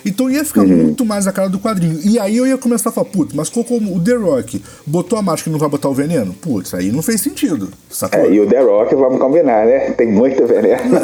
[0.05, 1.99] Então ia ficar muito mais a cara do quadrinho.
[2.05, 5.23] E aí eu ia começar a falar, putz, mas como o The Rock botou a
[5.23, 6.33] máscara e não vai botar o veneno?
[6.35, 7.71] Putz, aí não fez sentido.
[7.89, 8.21] Sacou?
[8.21, 9.91] É, e o The Rock, vamos combinar, né?
[9.93, 10.83] Tem muito veneno.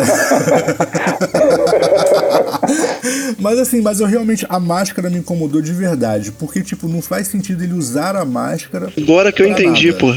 [3.38, 4.44] mas assim, mas eu realmente.
[4.48, 6.32] A máscara me incomodou de verdade.
[6.32, 8.92] Porque, tipo, não faz sentido ele usar a máscara.
[8.96, 9.98] Agora que eu entendi, nada.
[9.98, 10.14] pô.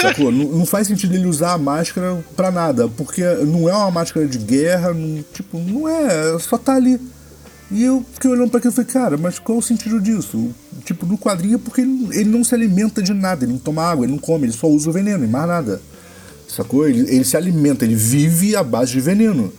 [0.00, 0.32] Sacou?
[0.32, 2.88] Não, não faz sentido ele usar a máscara pra nada.
[2.88, 4.92] Porque não é uma máscara de guerra.
[4.92, 6.38] Não, tipo, não é.
[6.38, 6.98] Só tá ali.
[7.70, 10.50] E eu fiquei olhando pra aquilo e falei, cara, mas qual o sentido disso?
[10.84, 13.82] Tipo, no quadrinho é porque ele, ele não se alimenta de nada, ele não toma
[13.82, 15.80] água, ele não come, ele só usa o veneno e mais nada.
[16.46, 16.88] Sacou?
[16.88, 19.52] Ele, ele se alimenta, ele vive à base de veneno.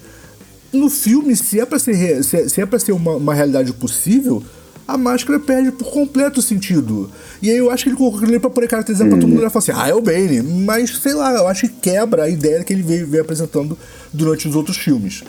[0.72, 3.74] No filme, se é pra ser, se é, se é pra ser uma, uma realidade
[3.74, 4.42] possível,
[4.88, 7.12] a máscara perde por completo o sentido.
[7.42, 9.50] E aí eu acho que ele colocou ali pra poder caracterizar pra todo mundo e
[9.50, 10.42] falar assim, ah, é o Bane.
[10.42, 13.78] Mas, sei lá, eu acho que quebra a ideia que ele veio, veio apresentando
[14.14, 15.24] durante os outros filmes.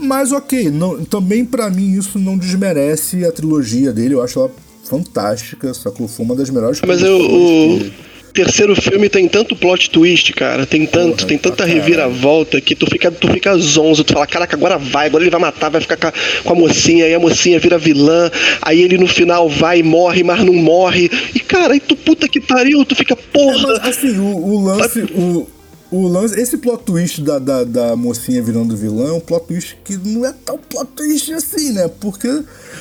[0.00, 4.50] Mas ok, não, também pra mim isso não desmerece a trilogia dele, eu acho ela
[4.88, 6.08] fantástica, sacou?
[6.08, 10.64] Foi uma das melhores Mas coisas eu, o terceiro filme tem tanto plot twist, cara.
[10.64, 14.04] Tem tanto, Porra, tem tanta reviravolta que tu fica, tu fica zonzo.
[14.04, 16.12] Tu fala, caraca, agora vai, agora ele vai matar, vai ficar
[16.44, 18.30] com a, mocinha, aí a mocinha vira vilã,
[18.62, 21.10] aí ele no final vai e morre, mas não morre.
[21.34, 23.78] E cara, aí tu puta que pariu, tu fica, É, porra.
[23.82, 25.00] mas, assim, o, o lance.
[25.12, 25.46] O,
[25.90, 26.38] o lance.
[26.40, 30.24] Esse plot twist da, da, da mocinha virando vilã é um plot twist que não
[30.26, 31.90] é tão plot twist assim, né?
[32.00, 32.28] Porque.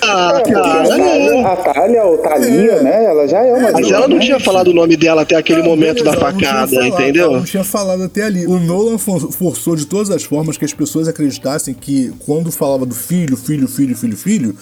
[0.01, 2.83] Ah, a, cara, Thalia, a Thalia, ou Thalia, É.
[2.83, 3.05] né?
[3.05, 4.23] Ela já é uma Mas vilã, ela não né?
[4.25, 7.25] tinha falado o nome dela até aquele Não, momento beleza, da facada, falado, entendeu?
[7.25, 8.45] Ela não tinha falado até ali.
[8.47, 12.85] O Nolan for- forçou de todas as formas que as pessoas acreditassem que quando falava
[12.85, 14.55] do filho, filho, filho, filho, filho,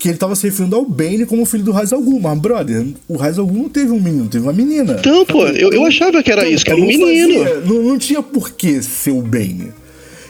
[0.00, 2.18] que ele tava se referindo ao Bane como filho do Ra's al Ghul.
[2.20, 4.96] Mas, brother, o Ra's al Ghul não teve um menino, teve uma menina.
[4.98, 7.44] Então, pô, eu, eu achava que era isso, que era um Então, menino.
[7.44, 9.68] fazia- não, não tinha por que ser o Bane.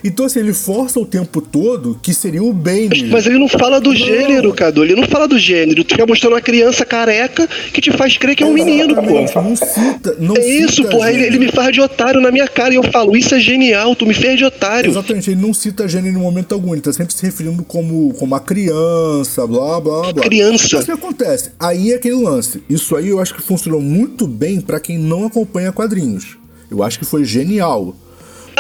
[0.02, 3.08] Então, assim, ele força o tempo todo que seria o Bane.
[3.10, 4.84] Mas ele não fala do gênero, Cadu.
[4.84, 5.84] Ele não fala do gênero.
[5.84, 9.40] Tu fica mostrando uma criança careca que te faz crer que é um menino, pô.
[9.40, 10.16] Não cita.
[10.18, 11.12] Não É isso, porra.
[11.12, 13.94] Ele, ele me faz de otário na minha cara e eu falo, isso é genial,
[13.94, 14.90] tu me fez de otário.
[14.90, 18.34] Exatamente, ele não cita gênero em momento algum, ele tá sempre se referindo como, como
[18.34, 20.22] a criança, blá blá blá.
[20.22, 20.76] Criança.
[20.76, 21.50] Mas o que acontece?
[21.58, 22.62] Aí é aquele lance.
[22.68, 26.36] Isso aí eu acho que funcionou muito bem pra quem não acompanha quadrinhos.
[26.70, 27.94] Eu acho que foi genial.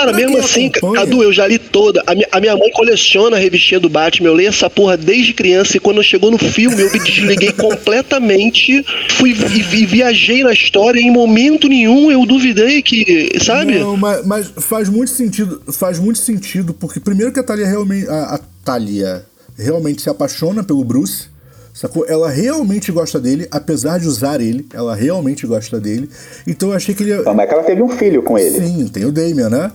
[0.06, 2.02] Cara, mesmo assim, acompanha- Cadu, eu já li toda.
[2.06, 4.28] A minha, a minha mãe coleciona a revistinha do Batman.
[4.28, 5.76] Eu leio essa porra desde criança.
[5.76, 7.52] E quando chegou no filme, eu me desliguei
[8.04, 8.84] completamente.
[9.10, 11.00] Fui e, e viajei na história.
[11.00, 13.30] E em momento nenhum eu duvidei que.
[13.44, 13.78] Sabe?
[13.78, 15.62] Não, mas, mas faz muito sentido.
[15.72, 18.08] Faz muito sentido, porque primeiro que a Talia realmente.
[18.08, 19.24] A, a Talia
[19.56, 21.28] realmente se apaixona pelo Bruce.
[21.72, 22.04] Sacou?
[22.06, 26.10] Ela realmente gosta dele, apesar de usar ele, ela realmente gosta dele.
[26.46, 27.10] Então eu achei que ele.
[27.10, 28.58] ia- Como é que ela teve um filho com ele?
[28.60, 29.72] Sim, tem o Damian, né?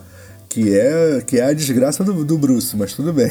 [0.56, 3.30] Que é, que é a desgraça do, do Bruce, mas tudo bem.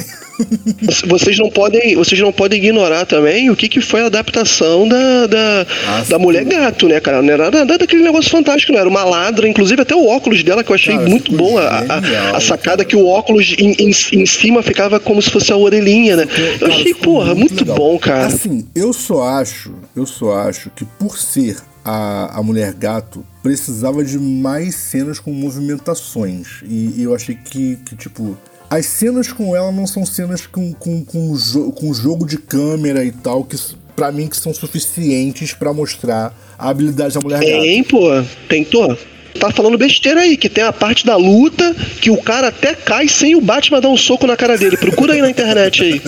[1.08, 5.26] Vocês não podem, vocês não podem ignorar também o que, que foi a adaptação da,
[5.26, 7.22] da, Ah, da mulher gato, né, cara?
[7.22, 8.78] Não era nada daquele negócio fantástico, não.
[8.80, 11.56] Era uma ladra, inclusive até o óculos dela, que eu achei Cara, muito bom.
[11.56, 15.50] A, a- a sacada que o óculos em, em, em cima ficava como se fosse
[15.50, 16.24] a orelhinha, né?
[16.24, 17.76] Eu Cara, achei, ficou porra, muito, legal.
[17.78, 18.26] bom, cara.
[18.26, 24.04] Assim, eu só acho Eu só acho que por ser a, a mulher gato, precisava
[24.04, 26.62] de mais cenas com movimentações.
[26.64, 28.36] E, e eu achei que, que, tipo,
[28.70, 33.04] as cenas com ela não são cenas com, com, com, jo com jogo de câmera
[33.04, 33.56] e tal, que
[33.94, 37.62] para mim que são suficientes para mostrar a habilidade da mulher tem, gata.
[37.62, 38.08] Tem, pô.
[38.48, 38.98] Tentou
[39.38, 43.08] tá falando besteira aí, que tem a parte da luta que o cara até cai
[43.08, 44.76] sem o Batman dar um soco na cara dele.
[44.76, 46.00] Procura aí na internet aí.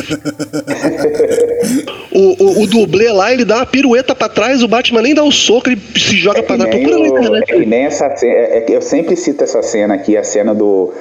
[2.12, 5.22] o, o, o, dublê lá, ele dá uma pirueta pra trás, o Batman nem dá
[5.22, 6.70] um soco, ele se joga é pra trás.
[6.70, 7.52] Procura o, na internet.
[7.52, 10.92] É nem essa é, é, eu sempre cito essa cena aqui, a cena do,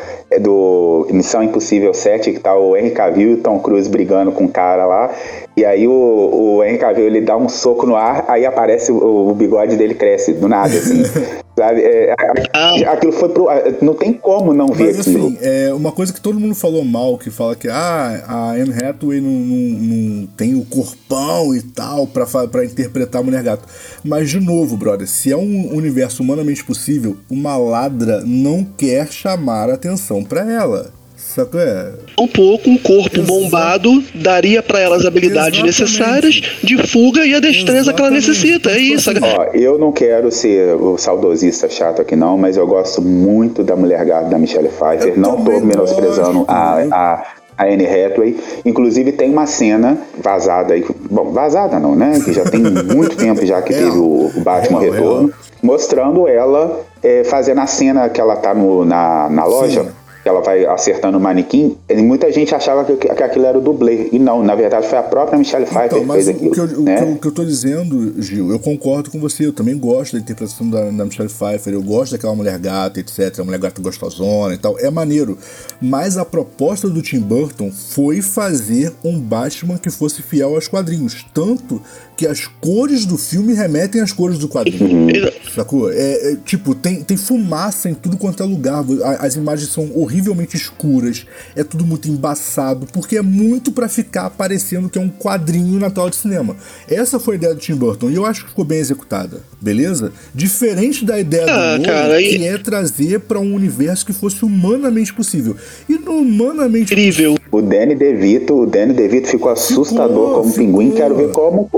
[0.41, 4.45] do Missão Impossível 7, que tá o Henry Cavill e o Tom Cruise brigando com
[4.45, 5.13] o cara lá.
[5.57, 9.29] E aí o, o Henry Cavill ele dá um soco no ar, aí aparece o,
[9.29, 11.03] o bigode dele cresce do nada, assim.
[11.57, 11.81] Sabe?
[11.83, 12.13] É,
[12.53, 12.91] ah.
[12.91, 13.47] aquilo foi pro.
[13.81, 15.27] Não tem como não ver Mas, aquilo.
[15.27, 18.73] Assim, é uma coisa que todo mundo falou mal, que fala que ah, a Anne
[18.73, 23.63] Hathaway não, não, não tem o corpão e tal pra, pra interpretar a Mulher Gato.
[24.03, 29.69] Mas, de novo, brother, se é um universo humanamente possível, uma ladra não quer chamar
[29.69, 30.91] atenção para ela.
[31.37, 31.91] É?
[32.17, 33.27] Um pouco, um corpo Exato.
[33.27, 35.81] bombado daria para ela as habilidades Exatamente.
[35.81, 37.95] necessárias de fuga e a destreza Exatamente.
[37.95, 38.71] que ela necessita.
[38.71, 39.11] É isso.
[39.21, 43.75] Ó, eu não quero ser o saudosista chato aqui, não, mas eu gosto muito da
[43.75, 45.09] Mulher Gata da Michelle Pfeiffer.
[45.09, 47.25] Eu não tô menosprezando a, a,
[47.57, 48.37] a Anne Hathaway.
[48.63, 52.17] Inclusive tem uma cena vazada aí, bom, vazada não, né?
[52.23, 53.77] Que já tem muito tempo já que é.
[53.77, 58.53] teve o, o Batman é, Retorno, mostrando ela é, fazendo a cena que ela tá
[58.53, 59.83] no, na, na loja.
[59.83, 59.89] Sim
[60.29, 64.09] ela vai acertando o manequim, e muita gente achava que, que aquilo era o dublê.
[64.11, 66.49] E não, na verdade foi a própria Michelle Pfeiffer então, que fez aquilo.
[66.49, 67.03] O que, eu, né?
[67.03, 70.69] o, que eu, tô dizendo, Gil, eu concordo com você, eu também gosto da interpretação
[70.69, 73.39] da, da Michelle Pfeiffer, eu gosto daquela mulher gata, etc.
[73.39, 75.37] A mulher gata gostosona e tal, é maneiro.
[75.81, 81.25] Mas a proposta do Tim Burton foi fazer um Batman que fosse fiel aos quadrinhos.
[81.33, 81.81] Tanto
[82.15, 84.85] que as cores do filme remetem às cores do quadrinho.
[84.85, 85.31] Uhum.
[85.53, 85.91] Sacou?
[85.91, 88.83] É, é, tipo, tem, tem fumaça em tudo quanto é lugar.
[89.19, 91.25] As imagens são horrivelmente escuras.
[91.55, 92.87] É tudo muito embaçado.
[92.91, 96.55] Porque é muito para ficar parecendo que é um quadrinho na tela de cinema.
[96.87, 98.09] Essa foi a ideia do Tim Burton.
[98.09, 99.41] E eu acho que ficou bem executada.
[99.61, 100.11] Beleza?
[100.33, 102.45] Diferente da ideia ah, do cara, que e...
[102.45, 105.55] é trazer para um universo que fosse humanamente possível.
[105.87, 107.37] E no humanamente Incrível.
[107.55, 110.65] O Danny DeVito, o Danny DeVito ficou assustador ficou, como ficou.
[110.65, 110.91] pinguim.
[110.91, 111.69] Quero ver como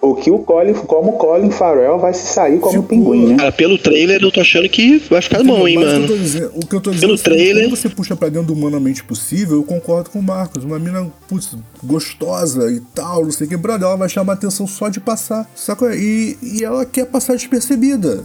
[0.00, 3.36] o que o Colin, como o Colin Farrell vai se sair como tipo, pinguim, né?
[3.36, 6.04] Cara, pelo trailer eu tô achando que vai ficar bom, hein, mano.
[6.04, 7.64] O que eu tô dizendo, o que eu tô dizendo pelo é trailer...
[7.64, 10.64] quando você puxa pra dentro do humanamente possível, eu concordo com o Marcos.
[10.64, 14.66] Uma mina, putz, gostosa e tal, não sei o que, brother, ela vai chamar atenção
[14.66, 15.86] só de passar, saco?
[15.90, 18.24] E, e ela quer passar despercebida.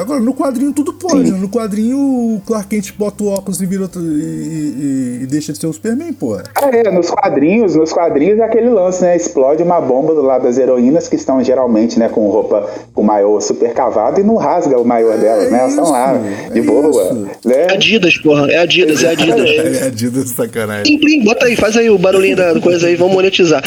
[0.00, 1.30] Agora, no quadrinho tudo pode.
[1.30, 1.38] Né?
[1.38, 5.52] No quadrinho, o Clark Kent bota o óculos e vira outro, e, e, e, deixa
[5.52, 6.44] de ser o Superman, porra.
[6.54, 9.16] Ah, é, nos quadrinhos, nos quadrinhos é aquele lance, né?
[9.16, 13.40] Explode uma bomba do lado das heroínas que estão geralmente, né, com roupa com maior
[13.40, 15.58] super cavado e não rasga o maior delas, é né?
[15.58, 16.14] Elas estão lá,
[16.52, 17.12] de é boa.
[17.12, 17.30] Né?
[17.46, 18.50] É Adidas, porra.
[18.50, 19.50] É Adidas, é Adidas.
[19.82, 20.98] é Adidas, sacanagem.
[20.98, 23.62] Plim, plim, bota aí, faz aí o barulhinho da coisa aí, vamos monetizar.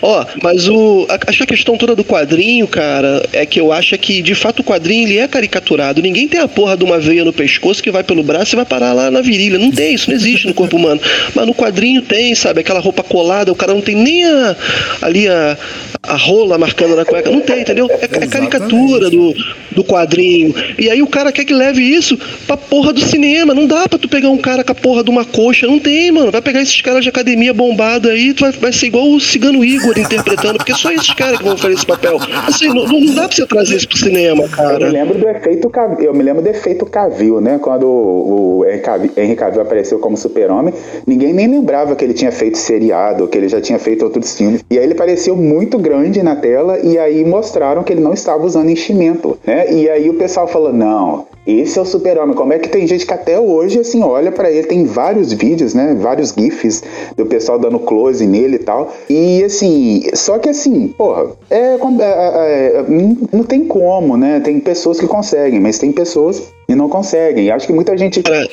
[0.00, 3.96] Ó, mas o, acho que a questão toda do quadrinho, cara, é que eu acho
[3.98, 6.00] que de fato o quadrinho ele é caricaturado.
[6.00, 8.64] Ninguém tem a porra de uma veia no pescoço que vai pelo braço e vai
[8.64, 9.58] parar lá na virilha.
[9.58, 11.00] Não tem, isso não existe no corpo humano.
[11.34, 12.60] Mas no quadrinho tem, sabe?
[12.60, 14.56] Aquela roupa colada, o cara não tem nem a,
[15.02, 15.56] ali a,
[16.02, 17.30] a rola marcando na cueca.
[17.30, 17.88] Não tem, entendeu?
[17.90, 19.34] É, é caricatura do,
[19.72, 20.54] do quadrinho.
[20.78, 23.54] E aí o cara quer que leve isso pra porra do cinema.
[23.54, 25.66] Não dá pra tu pegar um cara com a porra de uma coxa.
[25.66, 26.30] Não tem, mano.
[26.30, 29.64] Vai pegar esses caras de academia bombado aí, tu vai, vai ser igual o Cigano
[29.64, 32.18] Igor interpretando, porque só esses caras que vão fazer esse papel.
[32.46, 34.80] Assim, não, não dá pra você trazer isso pro cinema, cara.
[34.80, 35.70] Eu me lembro do efeito
[36.00, 37.58] eu me lembro do efeito Cavil, né?
[37.58, 40.74] Quando o, o Henry Cavill apareceu como super-homem,
[41.06, 44.64] ninguém nem lembrava que ele tinha feito seriado, que ele já tinha feito outros filmes.
[44.70, 48.44] E aí ele pareceu muito grande na tela e aí mostraram que ele não estava
[48.44, 49.72] usando enchimento, né?
[49.72, 52.36] E aí o pessoal falou: "Não, esse é o super-homem.
[52.36, 55.72] Como é que tem gente que até hoje, assim, olha para ele, tem vários vídeos,
[55.72, 55.96] né?
[55.98, 56.82] Vários GIFs
[57.16, 58.92] do pessoal dando close nele e tal.
[59.08, 62.84] E, assim, só que, assim, porra, é, é, é, é
[63.32, 64.40] não tem como, né?
[64.40, 67.50] Tem pessoas que conseguem, mas tem pessoas e não conseguem.
[67.50, 68.22] Acho que muita gente.
[68.22, 68.46] Cara,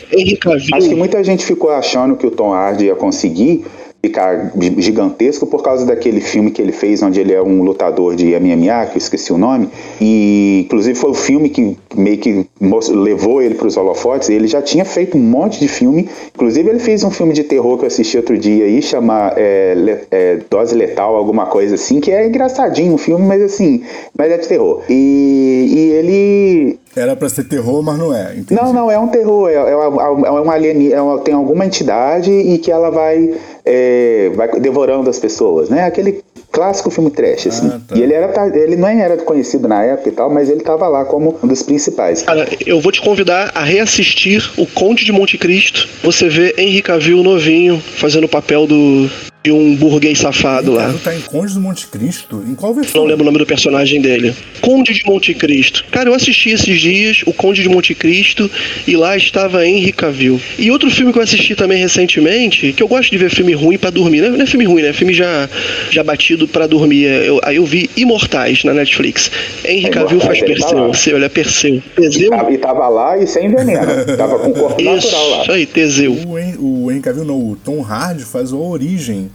[0.73, 3.65] acho que muita gente ficou achando que o Tom Hardy ia conseguir
[4.05, 8.27] ficar gigantesco por causa daquele filme que ele fez onde ele é um lutador de
[8.39, 12.45] MMA, que eu esqueci o nome, e inclusive foi o filme que meio que
[12.91, 16.79] levou ele para os holofotes, ele já tinha feito um monte de filme, inclusive ele
[16.79, 20.75] fez um filme de terror que eu assisti outro dia aí, chama é, é, Dose
[20.75, 23.83] Letal, alguma coisa assim, que é engraçadinho o filme, mas assim,
[24.17, 24.81] mas é de terror.
[24.89, 28.33] E, e ele era para ser terror, mas não é.
[28.35, 28.53] Entendi.
[28.53, 29.49] Não, não, é um terror.
[29.49, 33.33] É, é uma, é uma alien, é uma, tem alguma entidade e que ela vai,
[33.65, 35.85] é, vai devorando as pessoas, né?
[35.85, 36.23] Aquele
[36.55, 37.67] clássico filme trash, assim.
[37.67, 37.97] Ah, tá.
[37.97, 41.03] E ele era ele não era conhecido na época e tal, mas ele tava lá
[41.03, 42.21] como um dos principais.
[42.21, 45.87] Cara, eu vou te convidar a reassistir O Conde de Monte Cristo.
[46.01, 49.09] Você vê Henry Cavill novinho fazendo o papel do
[49.45, 50.85] de um burguês safado lá.
[50.85, 52.43] Cavill tá em Conde do Monte Cristo?
[52.47, 53.01] Em qual versão?
[53.01, 54.33] Não lembro o nome do personagem dele.
[54.59, 55.85] Conde de Monte Cristo.
[55.91, 58.49] Cara, eu assisti esses dias o Conde de Monte Cristo
[58.87, 60.41] e lá estava Henry Cavill.
[60.57, 63.77] E outro filme que eu assisti também recentemente, que eu gosto de ver filme ruim
[63.77, 64.21] pra dormir.
[64.21, 64.89] Não é, não é filme ruim, né?
[64.89, 65.47] É filme já,
[65.91, 67.05] já batido pra dormir.
[67.05, 69.29] É, Eu, aí eu vi Imortais na Netflix.
[69.63, 70.87] Henry Cavill faz tá Perseu.
[70.87, 70.93] lá.
[70.95, 71.83] Seu, ele é Perseu.
[71.95, 72.31] Teseu?
[72.49, 73.85] E tava lá e sem veneno.
[74.17, 75.41] tava com o corpo natural lá.
[75.43, 76.13] Isso aí, Teseu.
[76.13, 79.29] O, o Henry Cavill não, o Tom Hardy faz a origem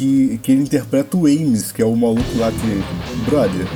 [0.00, 3.30] que, que ele interpreta o Ames, que é o maluco lá que.
[3.30, 3.66] Brother,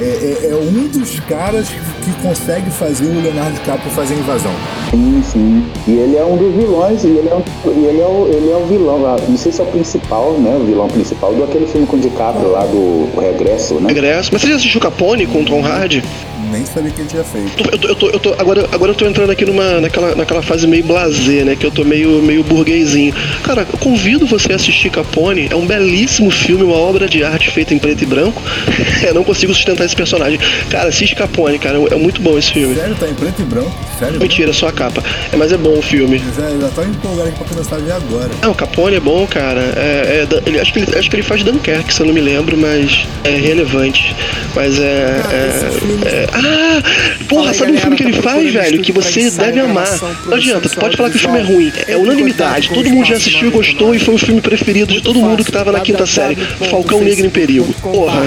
[0.00, 4.52] é, é, é um dos caras que consegue fazer o Leonardo DiCaprio fazer a invasão.
[4.90, 5.66] Sim, sim.
[5.86, 8.50] E ele é um dos vilões, e ele é, um, e ele é, o, ele
[8.50, 8.98] é o vilão.
[9.28, 10.56] Não sei se é o principal, né?
[10.60, 12.76] O vilão principal do aquele filme com o DiCaprio lá do
[13.14, 13.88] o Regresso, né?
[13.88, 14.30] Regresso.
[14.32, 16.02] Mas você já assistiu Capone com o Tom Hardy?
[16.50, 17.50] Nem sabia que ele tinha feito.
[17.72, 20.42] Eu tô, eu tô, eu tô- agora, agora eu tô entrando aqui numa, naquela, naquela
[20.42, 21.56] fase meio blasé, né?
[21.56, 23.12] Que eu tô meio, meio burguesinho.
[23.42, 25.48] Cara, eu convido você a assistir Capone.
[25.50, 28.40] É um belíssimo filme, uma obra de arte feita em preto e branco.
[29.04, 30.38] eu não consigo sustentar esse personagem.
[30.70, 31.78] Cara, assiste Capone, cara.
[31.90, 32.74] É muito bom esse filme.
[32.74, 33.72] Sério, tá em preto e branco?
[33.98, 34.20] Sério?
[34.20, 35.02] Mentira, só a capa.
[35.32, 36.20] É, mas é bom o filme.
[36.36, 38.30] Já, já tô empolgado aqui pra começar a ver agora.
[38.42, 39.60] Não, o Capone é bom, cara.
[39.76, 42.20] É, é ele, acho, que ele, acho que ele faz Dunkerque, se eu não me
[42.20, 44.14] lembro, mas é relevante.
[44.54, 44.84] Mas é.
[44.84, 46.82] É- é- ah!
[47.28, 48.80] Porra, aí, sabe um galera, filme que ele faz, velho?
[48.82, 49.88] Que você deve amar.
[50.26, 51.72] Não adianta, tu pode falar que o filme é ruim.
[51.88, 52.68] É unanimidade.
[52.70, 55.72] Todo mundo já assistiu, gostou e foi o filme preferido de todo mundo que tava
[55.72, 56.36] na quinta série.
[56.70, 57.72] Falcão Negro em Perigo.
[57.82, 58.22] Porra,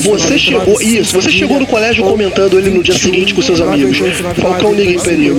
[0.00, 0.80] você chegou.
[1.00, 3.98] Isso, você chegou no colégio comentando ele no dia seguinte com seus amigos.
[4.40, 5.38] Falcão Negro em Perigo.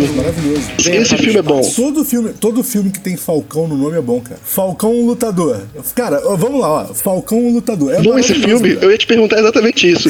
[0.78, 1.62] Esse filme é bom.
[1.76, 4.40] Todo filme, todo filme que tem Falcão no nome é bom, cara.
[4.44, 5.62] Falcão Lutador.
[5.96, 6.86] Cara, vamos lá, ó.
[6.94, 7.94] Falcão Lutador.
[7.94, 10.10] É Bom esse filme, eu ia te perguntar exatamente isso.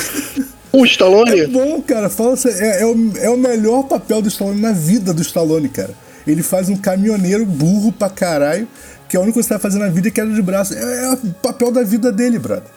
[0.71, 1.47] O É Stallone?
[1.47, 2.09] bom, cara.
[2.09, 5.93] Fala é, é o, é o melhor papel do Stallone na vida do Stallone, cara.
[6.25, 8.67] Ele faz um caminhoneiro burro pra caralho,
[9.07, 10.73] que a única coisa que ele tá fazendo na vida é queda de braço.
[10.73, 12.69] É, é o papel da vida dele, brother.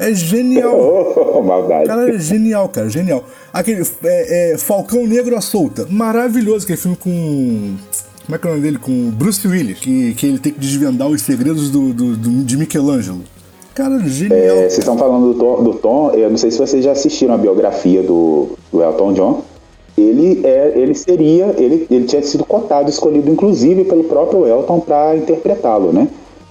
[0.00, 1.14] É genial.
[1.32, 1.86] Oh, maldade.
[1.86, 3.22] Cara, é genial, cara, genial.
[3.52, 7.74] Aquele é, é, Falcão Negro à Solta, maravilhoso, aquele filme com.
[8.26, 8.78] Como é que é o nome dele?
[8.78, 12.56] Com Bruce Willis, que, que ele tem que desvendar os segredos do, do, do- de
[12.56, 13.20] Michelangelo.
[13.74, 14.38] Cara, genial.
[14.38, 17.34] É, vocês estão falando do Tom, do Tom, eu não sei se vocês já assistiram
[17.34, 19.42] a biografia do, do Elton John.
[19.96, 25.16] Ele, é, ele seria, ele, ele tinha sido cotado, escolhido inclusive pelo próprio Elton para
[25.16, 26.08] interpretá-lo, né?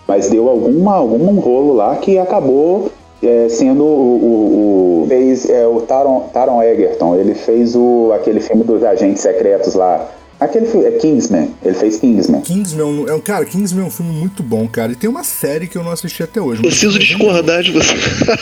[0.07, 2.88] Mas deu alguma, algum rolo lá que acabou
[3.21, 7.15] é, sendo o, o, o- fez é, o Taron, Taron Egerton.
[7.15, 10.09] Ele fez o aquele filme dos agentes secretos lá.
[10.39, 11.49] Aquele filme, é Kingsman.
[11.63, 12.41] Ele fez Kingsman.
[12.41, 14.93] Kingsman é um, cara, Kingsman é um filme muito bom, cara.
[14.93, 16.61] E tem uma série que eu não assisti até hoje.
[16.61, 17.93] Preciso discordar de você.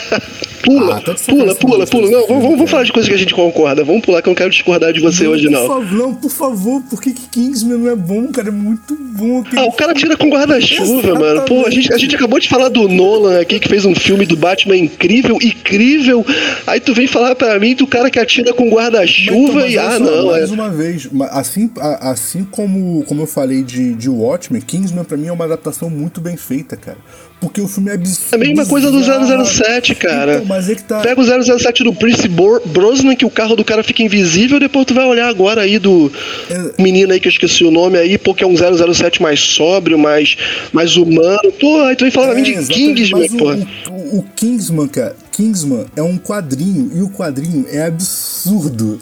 [0.62, 2.10] pula, Ah, tá de pula, pula, pula.
[2.10, 3.82] Não, vamos, vamos falar de coisas que a gente concorda.
[3.84, 5.66] Vamos pular que eu não quero discordar de você hoje, Por não.
[5.66, 8.48] favor, não, por favor, por que, que Kingsman não é bom, cara?
[8.48, 9.40] É muito bom.
[9.40, 11.42] aquele Ah, o cara tira com guarda-chuva, mano.
[11.42, 14.24] Pô, a gente, a gente acabou de falar do Nolan aqui, que fez um filme
[14.24, 16.24] do Batman incrível, incrível.
[16.66, 20.28] Aí tu vem falar pra mim do cara que atira com guarda-chuva e ah, não.
[20.34, 25.04] É, Mais uma vez, assim, a- assim como, como eu falei de, de Watchmen, Kingsman
[25.04, 26.98] pra mim é uma adaptação muito bem feita, cara.
[27.40, 28.26] Porque o filme é absurdo.
[28.32, 29.00] é a mesma coisa do
[29.44, 30.34] 007, cara.
[30.34, 31.00] Então, mas é que tá.
[31.00, 31.24] Pega o
[31.58, 32.26] 007 do Prince
[32.66, 36.10] Brosnan, que o carro do cara fica invisível, depois tu vai olhar agora aí do
[36.50, 36.82] É.
[36.82, 40.36] menino aí que eu esqueci o nome aí, porque é um 007 mais sóbrio, mais,
[40.72, 41.52] mais humano.
[41.60, 43.52] Pô, aí tu vem falar pra mim de É, Kingsman, mas o- pô.
[43.92, 48.98] O, o Kingsman, cara, Kingsman é um quadrinho e o quadrinho é absurdo.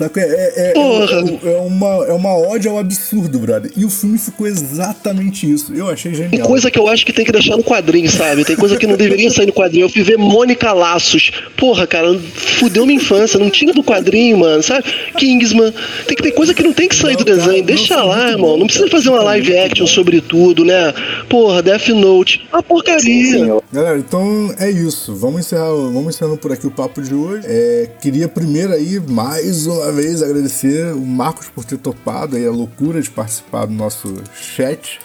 [0.00, 0.18] Saca?
[0.20, 1.16] É, é, é, Porra.
[1.44, 3.70] é, é uma, é uma ode ao absurdo, brother.
[3.76, 5.74] E o filme ficou exatamente isso.
[5.74, 6.48] Eu achei Tem genial.
[6.48, 8.44] coisa que eu acho que tem que deixar no quadrinho, sabe?
[8.44, 9.84] Tem coisa que não deveria sair no quadrinho.
[9.84, 11.30] Eu fui ver Mônica Laços.
[11.56, 13.38] Porra, cara, fudeu minha infância.
[13.38, 14.84] Não tira do quadrinho, mano, sabe?
[15.18, 15.72] Kingsman.
[16.06, 17.58] Tem que ter coisa que não tem que sair do Não, cara, desenho.
[17.58, 18.50] não, Deixa foi lá, irmão.
[18.52, 18.56] bom.
[18.58, 20.94] Não precisa fazer uma live action sobre tudo, né?
[21.28, 22.42] Porra, Death Note.
[22.52, 23.60] Uma porcaria.
[23.72, 25.14] Galera, então é isso.
[25.14, 27.46] Vamos encerrar, vamos encerrando por aqui o papo de hoje.
[27.46, 32.50] É, queria primeiro aí, mais uma vez, agradecer o Marcos por ter topado aí a
[32.50, 35.00] loucura de participar do nosso chat,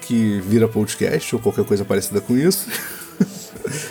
[0.00, 2.68] que vira podcast ou qualquer coisa parecida com isso.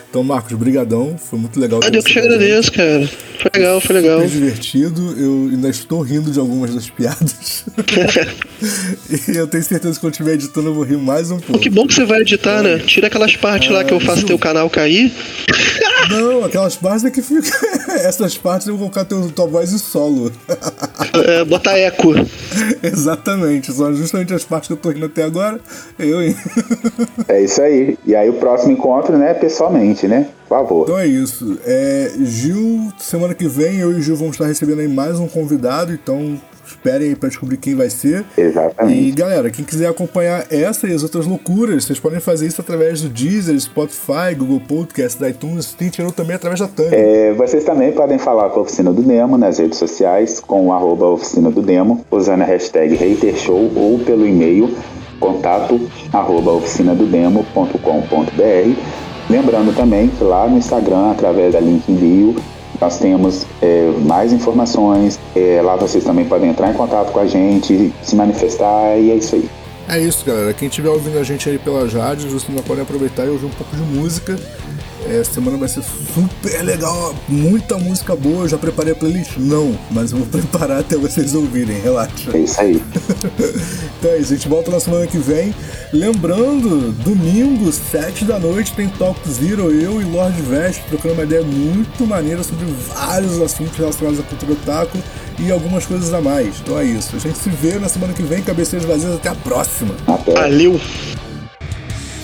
[0.09, 1.17] Então, Marcos, brigadão.
[1.17, 1.79] Foi muito legal.
[1.83, 3.07] Ah, eu que agradeço, cara.
[3.41, 4.21] Foi legal, foi legal.
[4.21, 5.15] Super divertido.
[5.17, 7.65] Eu ainda estou rindo de algumas das piadas.
[9.29, 11.61] e eu tenho certeza que quando estiver editando eu vou rir mais um pouco.
[11.61, 12.79] Que bom que você vai editar, né?
[12.79, 15.11] Tira aquelas partes lá que eu faço teu canal cair.
[16.09, 17.49] Não, aquelas partes é que fica.
[18.05, 20.31] Essas partes eu vou colocar teu, tua voz em solo.
[21.27, 22.13] É, botar eco.
[22.81, 23.71] Exatamente.
[23.71, 25.59] São justamente as partes que eu tô rindo até agora.
[25.97, 26.35] Eu, hein?
[27.27, 27.97] É isso aí.
[28.05, 30.27] E aí o próximo encontro, né, pessoalmente, né?
[30.47, 30.83] Por favor.
[30.83, 31.57] Então é isso.
[31.65, 35.27] É, Gil, semana que vem eu e o Gil vamos estar recebendo aí mais um
[35.27, 38.25] convidado, então esperem aí pra descobrir quem vai ser.
[38.37, 38.99] Exatamente.
[38.99, 43.01] E galera, quem quiser acompanhar essa e as outras loucuras, vocês podem fazer isso através
[43.01, 46.95] do Deezer, Spotify, Google Podcast, iTunes, Stitcher ou também através da Tânia.
[46.95, 50.73] É, vocês também podem falar com a Oficina do Demo nas redes sociais, com o
[50.73, 54.75] arroba Oficina do Demo, usando a hashtag HaterShow ou pelo e-mail
[55.19, 55.79] contato
[56.11, 59.04] arroba oficinadodemo.com.br.
[59.29, 62.35] Lembrando também que lá no Instagram, através da link bio,
[62.79, 65.19] nós temos é, mais informações.
[65.35, 69.15] É, lá vocês também podem entrar em contato com a gente, se manifestar e é
[69.15, 69.49] isso aí.
[69.87, 70.53] É isso, galera.
[70.53, 73.75] Quem estiver ouvindo a gente aí pelas rádios, vocês podem aproveitar e ouvir um pouco
[73.75, 74.35] de música.
[75.07, 78.43] É, Essa semana vai ser super legal, muita música boa.
[78.43, 79.37] Eu já preparei a playlist?
[79.37, 82.31] Não, mas eu vou preparar até vocês ouvirem, relaxa.
[82.33, 82.81] É isso aí.
[83.99, 85.53] então é isso, a gente volta na semana que vem.
[85.93, 91.43] Lembrando, domingo, 7 da noite, tem Talk Zero, eu e Lord Vest trocando uma ideia
[91.43, 94.97] muito maneira sobre vários assuntos relacionados à cultura otaku
[95.39, 96.59] e algumas coisas a mais.
[96.61, 99.35] Então é isso, a gente se vê na semana que vem, cabeceiras vazias, até a
[99.35, 99.95] próxima.
[100.07, 100.33] Até.
[100.33, 100.79] Valeu!